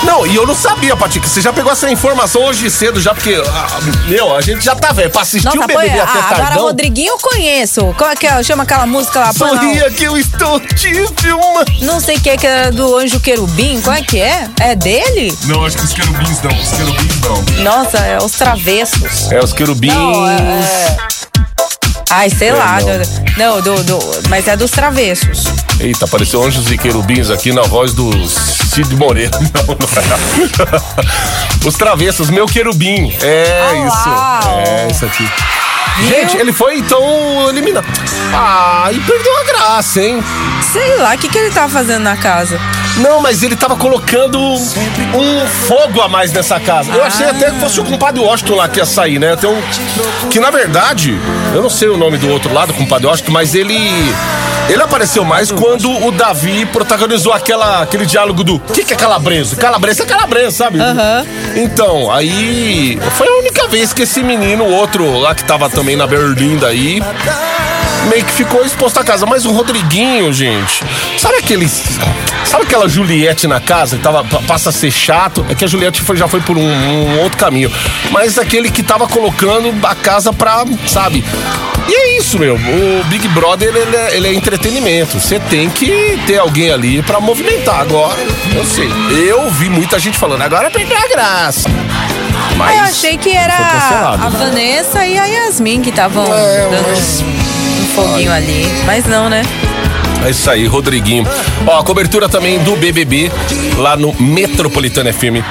Não, 0.05 0.25
e 0.27 0.35
eu 0.35 0.45
não 0.45 0.55
sabia, 0.55 0.95
que 0.95 1.19
você 1.29 1.41
já 1.41 1.53
pegou 1.53 1.71
essa 1.71 1.89
informação 1.89 2.43
hoje 2.43 2.69
cedo, 2.69 2.99
já, 2.99 3.13
porque, 3.13 3.41
ah, 3.47 3.79
meu, 4.07 4.35
a 4.35 4.41
gente 4.41 4.63
já 4.63 4.75
tá 4.75 4.91
velho 4.91 5.09
pra 5.09 5.21
assistir 5.21 5.45
Nossa, 5.45 5.59
o 5.59 5.67
BBB 5.67 5.89
põe, 5.89 5.99
até 5.99 6.19
ah, 6.19 6.29
agora. 6.29 6.55
Rodriguinho 6.55 7.13
eu 7.13 7.17
conheço. 7.17 7.93
Como 7.97 8.09
é 8.09 8.15
que 8.15 8.27
é? 8.27 8.43
chama 8.43 8.63
aquela 8.63 8.85
música 8.85 9.19
lá? 9.19 9.33
Sorria 9.33 9.89
que 9.91 10.03
eu 10.03 10.17
estou 10.17 10.59
te 10.59 10.93
filmando. 11.19 11.71
Não 11.81 11.99
sei 11.99 12.17
o 12.17 12.21
que, 12.21 12.37
que 12.37 12.47
era 12.47 12.71
do 12.71 12.97
Anjo 12.97 13.19
Querubim. 13.19 13.81
Qual 13.81 13.95
é 13.95 14.01
que 14.01 14.19
é? 14.19 14.49
É 14.59 14.75
dele? 14.75 15.35
Não, 15.45 15.65
acho 15.65 15.77
que 15.77 15.83
os 15.83 15.93
querubins 15.93 16.41
não. 16.41 16.51
Os 16.51 16.69
querubins 16.71 17.21
não. 17.21 17.63
Nossa, 17.63 17.97
é 17.99 18.17
os 18.17 18.31
travessos. 18.31 19.31
É, 19.31 19.39
os 19.43 19.53
querubins. 19.53 19.93
Não, 19.93 20.27
é- 20.27 20.35
é- 20.35 21.12
Ai, 22.15 22.30
sei 22.30 22.52
lá. 22.52 22.78
não. 22.80 23.56
Não, 23.56 23.62
do, 23.62 23.84
do- 23.84 23.99
mas 24.30 24.47
é 24.47 24.56
dos 24.56 24.69
travessos. 24.71 25.45
Eita, 25.80 26.06
apareceu 26.06 26.43
anjos 26.43 26.69
e 26.71 26.78
querubins 26.78 27.30
aqui 27.32 27.52
na 27.52 27.63
voz 27.63 27.93
do 27.93 28.12
Cid 28.30 28.95
Moreira. 28.95 29.32
Não, 29.41 29.65
não 29.65 29.76
é. 30.78 31.67
Os 31.67 31.76
travessos, 31.76 32.30
meu 32.30 32.45
querubim. 32.45 33.12
É 33.21 33.62
Ah, 33.71 33.88
isso. 33.88 34.69
É 34.69 34.88
isso 34.91 35.06
aqui. 35.06 35.28
Gente, 36.08 36.38
ele 36.38 36.52
foi 36.54 36.78
então 36.80 37.49
eliminado. 37.49 37.86
Ah, 38.34 38.89
e 38.91 38.99
perdeu 38.99 39.38
a 39.39 39.43
graça, 39.43 40.02
hein? 40.02 40.23
Sei 40.71 40.97
lá, 40.97 41.13
o 41.13 41.17
que, 41.17 41.30
que 41.30 41.38
ele 41.38 41.52
tava 41.52 41.69
fazendo 41.69 42.02
na 42.04 42.17
casa? 42.17 42.60
Não, 42.97 43.21
mas 43.21 43.41
ele 43.41 43.56
tava 43.56 43.75
colocando 43.75 44.39
um 44.39 45.47
fogo 45.67 46.01
a 46.01 46.08
mais 46.08 46.32
nessa 46.32 46.60
casa. 46.60 46.91
Eu 46.91 47.03
achei 47.03 47.25
até 47.27 47.49
que 47.51 47.60
fosse 47.60 47.79
o 47.79 47.84
compadre 47.84 48.21
Washington 48.21 48.56
lá 48.56 48.67
que 48.67 48.79
ia 48.79 48.86
sair, 48.86 49.17
né? 49.19 49.36
Tem 49.36 49.49
um, 49.49 49.62
que 50.29 50.39
na 50.39 50.51
verdade, 50.51 51.17
eu 51.53 51.62
não 51.62 51.69
sei 51.69 51.89
o 51.89 51.97
nome 51.97 52.17
do 52.17 52.29
outro 52.29 52.53
lado, 52.53 52.73
compadre 52.73 53.08
Washington, 53.08 53.32
mas 53.32 53.56
ele. 53.56 53.77
Ele 54.69 54.82
apareceu 54.82 55.25
mais 55.25 55.51
quando 55.51 55.91
o 55.91 56.10
Davi 56.10 56.65
protagonizou 56.67 57.34
aquela, 57.34 57.82
aquele 57.82 58.06
diálogo 58.06 58.45
do. 58.45 58.56
O 58.56 58.60
que, 58.60 58.86
que 58.86 58.93
é 58.93 58.95
calabresa? 58.95 59.58
Calabresa 59.58 60.03
é 60.03 60.06
calabresa, 60.06 60.51
sabe? 60.51 60.79
Então, 61.56 62.10
aí. 62.10 62.97
Foi 63.17 63.27
a 63.27 63.39
única 63.39 63.67
vez 63.67 63.91
que 63.91 64.03
esse 64.03 64.23
menino, 64.23 64.63
o 64.63 64.71
outro 64.71 65.19
lá 65.19 65.36
que 65.36 65.43
tava 65.43 65.69
também 65.69 65.97
na 65.97 66.08
Berlinda 66.08 66.67
aí, 66.67 67.03
meio 68.10 68.23
que 68.23 68.32
ficou 68.32 68.63
exposto 68.63 68.99
à 68.99 69.03
casa. 69.03 69.25
Mas 69.25 69.45
o 69.45 69.51
Rodriguinho, 69.51 70.32
gente, 70.32 70.82
sabe 71.17 71.39
aqueles. 71.39 71.84
Sabe 72.53 72.65
aquela 72.65 72.87
Juliette 72.87 73.47
na 73.47 73.59
casa 73.59 73.97
que 73.97 74.03
tava, 74.03 74.23
pa- 74.23 74.39
passa 74.47 74.69
a 74.69 74.71
ser 74.71 74.91
chato? 74.91 75.43
É 75.49 75.55
que 75.55 75.65
a 75.65 75.67
Juliette 75.67 76.03
foi- 76.03 76.15
já 76.15 76.27
foi 76.27 76.39
por 76.39 76.55
um, 76.55 76.61
um 76.61 77.19
outro 77.23 77.35
caminho. 77.37 77.71
Mas 78.11 78.37
aquele 78.37 78.69
que 78.69 78.83
tava 78.83 79.07
colocando 79.07 79.73
a 79.87 79.95
casa 79.95 80.31
pra, 80.31 80.63
sabe? 80.85 81.25
E 81.89 81.93
é 81.95 82.17
isso, 82.19 82.37
meu. 82.37 82.53
O 82.55 83.03
Big 83.05 83.27
Brother, 83.29 83.75
ele 83.75 83.95
é, 83.95 84.15
ele 84.15 84.27
é 84.27 84.33
entretenimento. 84.35 85.19
Você 85.19 85.39
tem 85.39 85.67
que 85.67 86.19
ter 86.27 86.37
alguém 86.37 86.69
ali 86.71 87.01
pra 87.01 87.19
movimentar. 87.19 87.79
Agora, 87.81 88.19
eu 88.55 88.63
sei. 88.65 88.87
Eu 89.27 89.49
vi 89.49 89.67
muita 89.67 89.97
gente 89.97 90.17
falando, 90.19 90.43
agora 90.43 90.69
perdeu 90.69 90.95
a 90.97 91.07
graça. 91.07 91.67
Mas. 92.55 92.77
Eu 92.77 92.83
achei 92.83 93.17
que 93.17 93.31
era 93.35 93.55
a 93.55 94.29
Vanessa 94.29 95.03
e 95.07 95.17
a 95.17 95.25
Yasmin 95.25 95.81
que 95.81 95.89
estavam 95.89 96.23
É, 96.31 96.69
dando 96.69 96.87
mas- 96.87 97.19
um 97.21 97.87
foguinho 97.95 98.31
ali. 98.31 98.71
Mas 98.85 99.05
não, 99.07 99.27
né? 99.27 99.41
É 100.25 100.29
isso 100.29 100.49
aí, 100.49 100.65
Rodriguinho. 100.65 101.27
Ó, 101.67 101.79
a 101.79 101.83
cobertura 101.83 102.29
também 102.29 102.59
do 102.59 102.75
BBB 102.77 103.31
lá 103.77 103.97
no 103.97 104.13
metropolitanafm.com.br. 104.21 105.43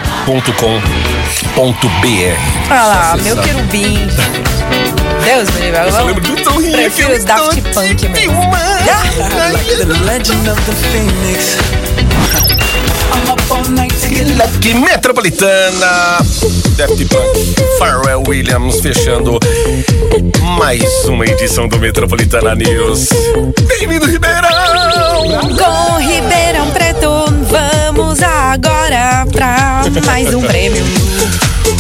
Olha 2.71 2.83
lá, 2.83 3.17
meu 3.23 3.37
querubim. 3.37 4.09
Deus 5.25 5.51
me 5.51 5.61
livre. 5.61 5.79
Eu 5.79 6.07
lembro 6.07 6.21
de 6.23 6.33
que 6.33 6.43
eu 6.49 6.73
Prefiro 6.73 7.25
Daft 7.25 7.55
te 7.55 7.61
Punk 7.61 8.09
mesmo. 8.09 8.33
Que 14.61 14.73
Metropolitana, 14.75 16.19
Daft 16.77 17.05
Punk, 17.05 17.55
Pharrell 17.79 18.23
Williams 18.27 18.81
fechando 18.81 19.39
mais 20.57 21.05
uma 21.05 21.27
edição 21.27 21.69
do 21.69 21.79
Metropolitana 21.79 22.55
News. 22.55 23.09
Bem-vindo, 23.67 24.07
Ribeirão! 24.07 24.49
Com 25.59 25.99
Ribeirão 25.99 26.71
Preto, 26.71 27.09
vamos 27.51 28.23
agora 28.23 29.27
pra 29.31 29.83
mais 30.07 30.33
um 30.33 30.43
prêmio. 30.43 30.85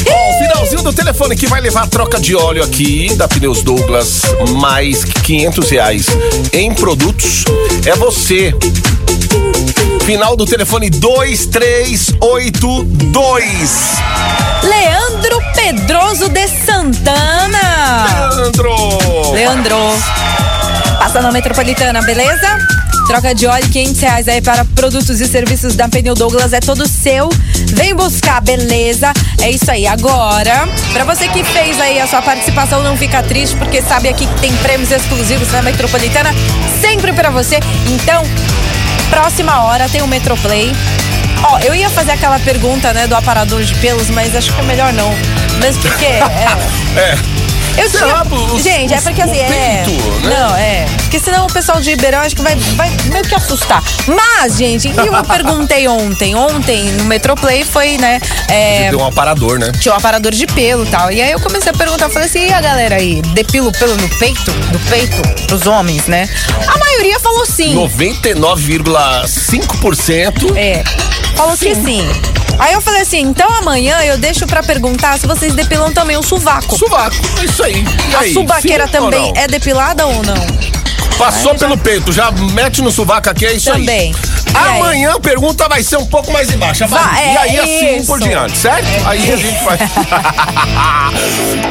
O 0.06 0.38
finalzinho 0.38 0.82
do 0.82 0.92
telefone 0.92 1.36
que 1.36 1.46
vai 1.46 1.60
levar 1.60 1.84
a 1.84 1.86
troca 1.86 2.20
de 2.20 2.34
óleo 2.34 2.62
aqui 2.64 3.14
da 3.14 3.26
Pneus 3.28 3.62
Douglas, 3.62 4.22
mais 4.56 5.04
que 5.04 5.20
500 5.22 5.70
reais 5.70 6.06
em 6.52 6.74
produtos, 6.74 7.44
é 7.86 7.94
você. 7.94 8.54
Final 10.04 10.36
do 10.36 10.44
telefone 10.44 10.90
2382. 10.90 13.80
Leandro 14.64 15.40
Pedroso 15.54 16.28
de 16.28 16.48
Santana. 16.48 18.34
Leandro! 18.34 19.32
Leandro. 19.32 19.76
Passa 20.98 21.22
na 21.22 21.30
Metropolitana, 21.30 22.02
beleza? 22.02 22.58
Troca 23.06 23.32
de 23.32 23.46
óleo, 23.46 23.68
500 23.68 24.00
reais 24.00 24.26
aí 24.26 24.42
para 24.42 24.64
produtos 24.64 25.20
e 25.20 25.28
serviços 25.28 25.76
da 25.76 25.88
Pneu 25.88 26.16
Douglas, 26.16 26.52
é 26.52 26.58
todo 26.58 26.88
seu. 26.88 27.28
Vem 27.68 27.94
buscar, 27.94 28.40
beleza? 28.40 29.12
É 29.40 29.50
isso 29.50 29.70
aí. 29.70 29.86
Agora, 29.86 30.68
para 30.92 31.04
você 31.04 31.28
que 31.28 31.44
fez 31.44 31.80
aí 31.80 32.00
a 32.00 32.08
sua 32.08 32.22
participação, 32.22 32.82
não 32.82 32.96
fica 32.96 33.22
triste, 33.22 33.54
porque 33.56 33.80
sabe 33.80 34.08
aqui 34.08 34.26
que 34.26 34.40
tem 34.40 34.52
prêmios 34.56 34.90
exclusivos 34.90 35.52
na 35.52 35.62
Metropolitana, 35.62 36.34
sempre 36.80 37.12
para 37.12 37.30
você. 37.30 37.60
Então, 37.88 38.24
próxima 39.12 39.62
hora 39.64 39.88
tem 39.90 40.00
o 40.00 40.06
Metroplay. 40.06 40.72
Ó, 41.44 41.58
eu 41.58 41.74
ia 41.74 41.90
fazer 41.90 42.12
aquela 42.12 42.38
pergunta, 42.38 42.94
né, 42.94 43.06
do 43.06 43.14
aparador 43.14 43.62
de 43.62 43.74
pelos, 43.74 44.08
mas 44.08 44.34
acho 44.34 44.50
que 44.54 44.60
é 44.60 44.62
melhor 44.62 44.92
não. 44.94 45.10
Mesmo 45.60 45.82
porque. 45.82 46.06
é, 46.96 46.98
É. 46.98 47.41
eu 47.76 47.90
Sei 47.90 48.00
tinha... 48.00 48.14
lá, 48.14 48.22
os- 48.54 48.62
Gente, 48.62 48.94
é 48.94 48.98
os- 48.98 49.02
porque 49.04 49.20
o 49.20 49.24
assim, 49.24 49.40
é. 49.40 49.82
peito, 49.84 49.92
né? 50.26 50.38
Não, 50.38 50.54
é. 50.56 50.86
Porque 51.02 51.18
senão 51.18 51.46
o 51.46 51.52
pessoal 51.52 51.80
de 51.80 51.90
Ribeirão 51.90 52.20
acho 52.20 52.36
que 52.36 52.42
vai, 52.42 52.54
vai 52.76 52.90
meio 53.10 53.24
que 53.24 53.34
assustar. 53.34 53.82
Mas, 54.06 54.56
gente, 54.56 54.88
eu 54.88 55.24
perguntei 55.24 55.86
ontem. 55.88 56.34
Ontem, 56.34 56.84
no 56.92 57.04
Metroplay, 57.04 57.64
foi, 57.64 57.96
né? 57.98 58.20
é, 58.48 58.88
Deu 58.90 58.98
um 59.00 59.06
aparador, 59.06 59.58
né? 59.58 59.70
tinha 59.78 59.92
um 59.94 59.96
aparador 59.96 60.32
de 60.32 60.46
pelo 60.46 60.84
e 60.84 60.88
tal. 60.88 61.10
E 61.12 61.20
aí 61.20 61.32
eu 61.32 61.40
comecei 61.40 61.70
a 61.70 61.74
perguntar, 61.74 62.08
falei 62.08 62.28
assim, 62.28 62.46
e 62.48 62.52
a 62.52 62.60
galera 62.60 62.96
aí, 62.96 63.20
depila 63.34 63.68
o 63.68 63.72
pelo 63.72 63.94
no 63.96 64.08
peito? 64.18 64.50
Do 64.50 64.78
peito? 64.90 65.20
Pros 65.46 65.66
homens, 65.66 66.06
né? 66.06 66.28
A 66.66 66.78
maioria 66.78 67.18
falou 67.20 67.44
sim. 67.46 67.74
99,5%. 67.74 70.56
É. 70.56 70.82
Falou 71.36 71.56
que 71.56 71.74
sim. 71.74 72.02
Aí 72.58 72.74
eu 72.74 72.80
falei 72.80 73.02
assim, 73.02 73.20
então 73.20 73.48
amanhã 73.56 73.98
eu 74.04 74.18
deixo 74.18 74.46
pra 74.46 74.62
perguntar 74.62 75.18
se 75.18 75.26
vocês 75.26 75.54
depilam 75.54 75.92
também 75.92 76.16
o 76.16 76.22
sovaco. 76.22 76.76
Sovaco, 76.78 77.16
é 77.40 77.44
isso 77.44 77.62
aí. 77.64 77.84
E 78.10 78.14
A 78.14 78.20
aí, 78.20 78.32
subaqueira 78.32 78.86
sim 78.86 78.92
também 78.92 79.32
é 79.36 79.46
depilada 79.48 80.06
ou 80.06 80.22
não? 80.22 80.81
Passou 81.18 81.54
pelo 81.54 81.76
peito, 81.78 82.12
já 82.12 82.30
mete 82.52 82.82
no 82.82 82.90
sovaco 82.90 83.30
aqui, 83.30 83.46
é 83.46 83.52
isso 83.52 83.70
Também. 83.70 84.14
aí. 84.14 84.32
Aí? 84.54 84.80
Amanhã 84.80 85.14
a 85.14 85.20
pergunta 85.20 85.68
vai 85.68 85.82
ser 85.82 85.96
um 85.96 86.06
pouco 86.06 86.32
mais 86.32 86.50
embaixo. 86.50 86.86
Vai. 86.86 87.02
Vai, 87.02 87.24
e 87.24 87.34
é 87.34 87.38
aí 87.38 87.58
assim 87.58 87.96
isso. 87.96 88.06
por 88.06 88.20
diante, 88.20 88.56
certo? 88.56 88.86
aí 89.06 89.32
a 89.32 89.36
gente 89.36 89.64
vai. 89.64 89.78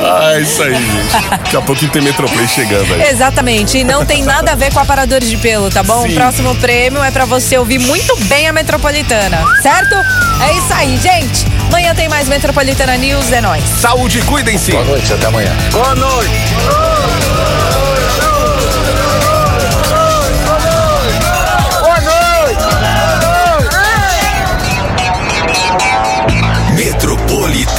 ah, 0.04 0.40
isso 0.40 0.64
aí, 0.64 0.74
gente. 0.74 1.30
Daqui 1.30 1.58
a 1.58 1.62
pouquinho 1.62 1.92
tem 1.92 2.02
Metroplay 2.02 2.48
chegando 2.48 2.94
aí. 2.94 3.10
Exatamente, 3.10 3.78
e 3.78 3.84
não 3.84 4.06
tem 4.06 4.24
nada 4.24 4.52
a 4.52 4.56
ver 4.56 4.74
com 4.74 4.80
aparadores 4.80 5.30
de 5.30 5.38
pelo, 5.38 5.70
tá 5.70 5.84
bom? 5.84 6.04
Sim. 6.04 6.12
O 6.12 6.16
próximo 6.16 6.56
prêmio 6.56 7.04
é 7.04 7.12
pra 7.12 7.26
você 7.26 7.58
ouvir 7.58 7.80
muito 7.80 8.16
bem 8.26 8.48
a 8.48 8.54
Metropolitana, 8.54 9.44
certo? 9.62 9.96
É 10.42 10.54
isso 10.54 10.74
aí, 10.74 10.98
gente. 10.98 11.46
Amanhã 11.68 11.94
tem 11.96 12.10
mais 12.10 12.28
Metropolitana 12.28 12.98
News, 12.98 13.32
é 13.32 13.42
nóis. 13.42 13.64
Saúde, 13.80 14.22
cuidem-se. 14.22 14.72
Boa 14.72 14.86
noite, 14.86 15.14
até 15.14 15.28
amanhã. 15.28 15.52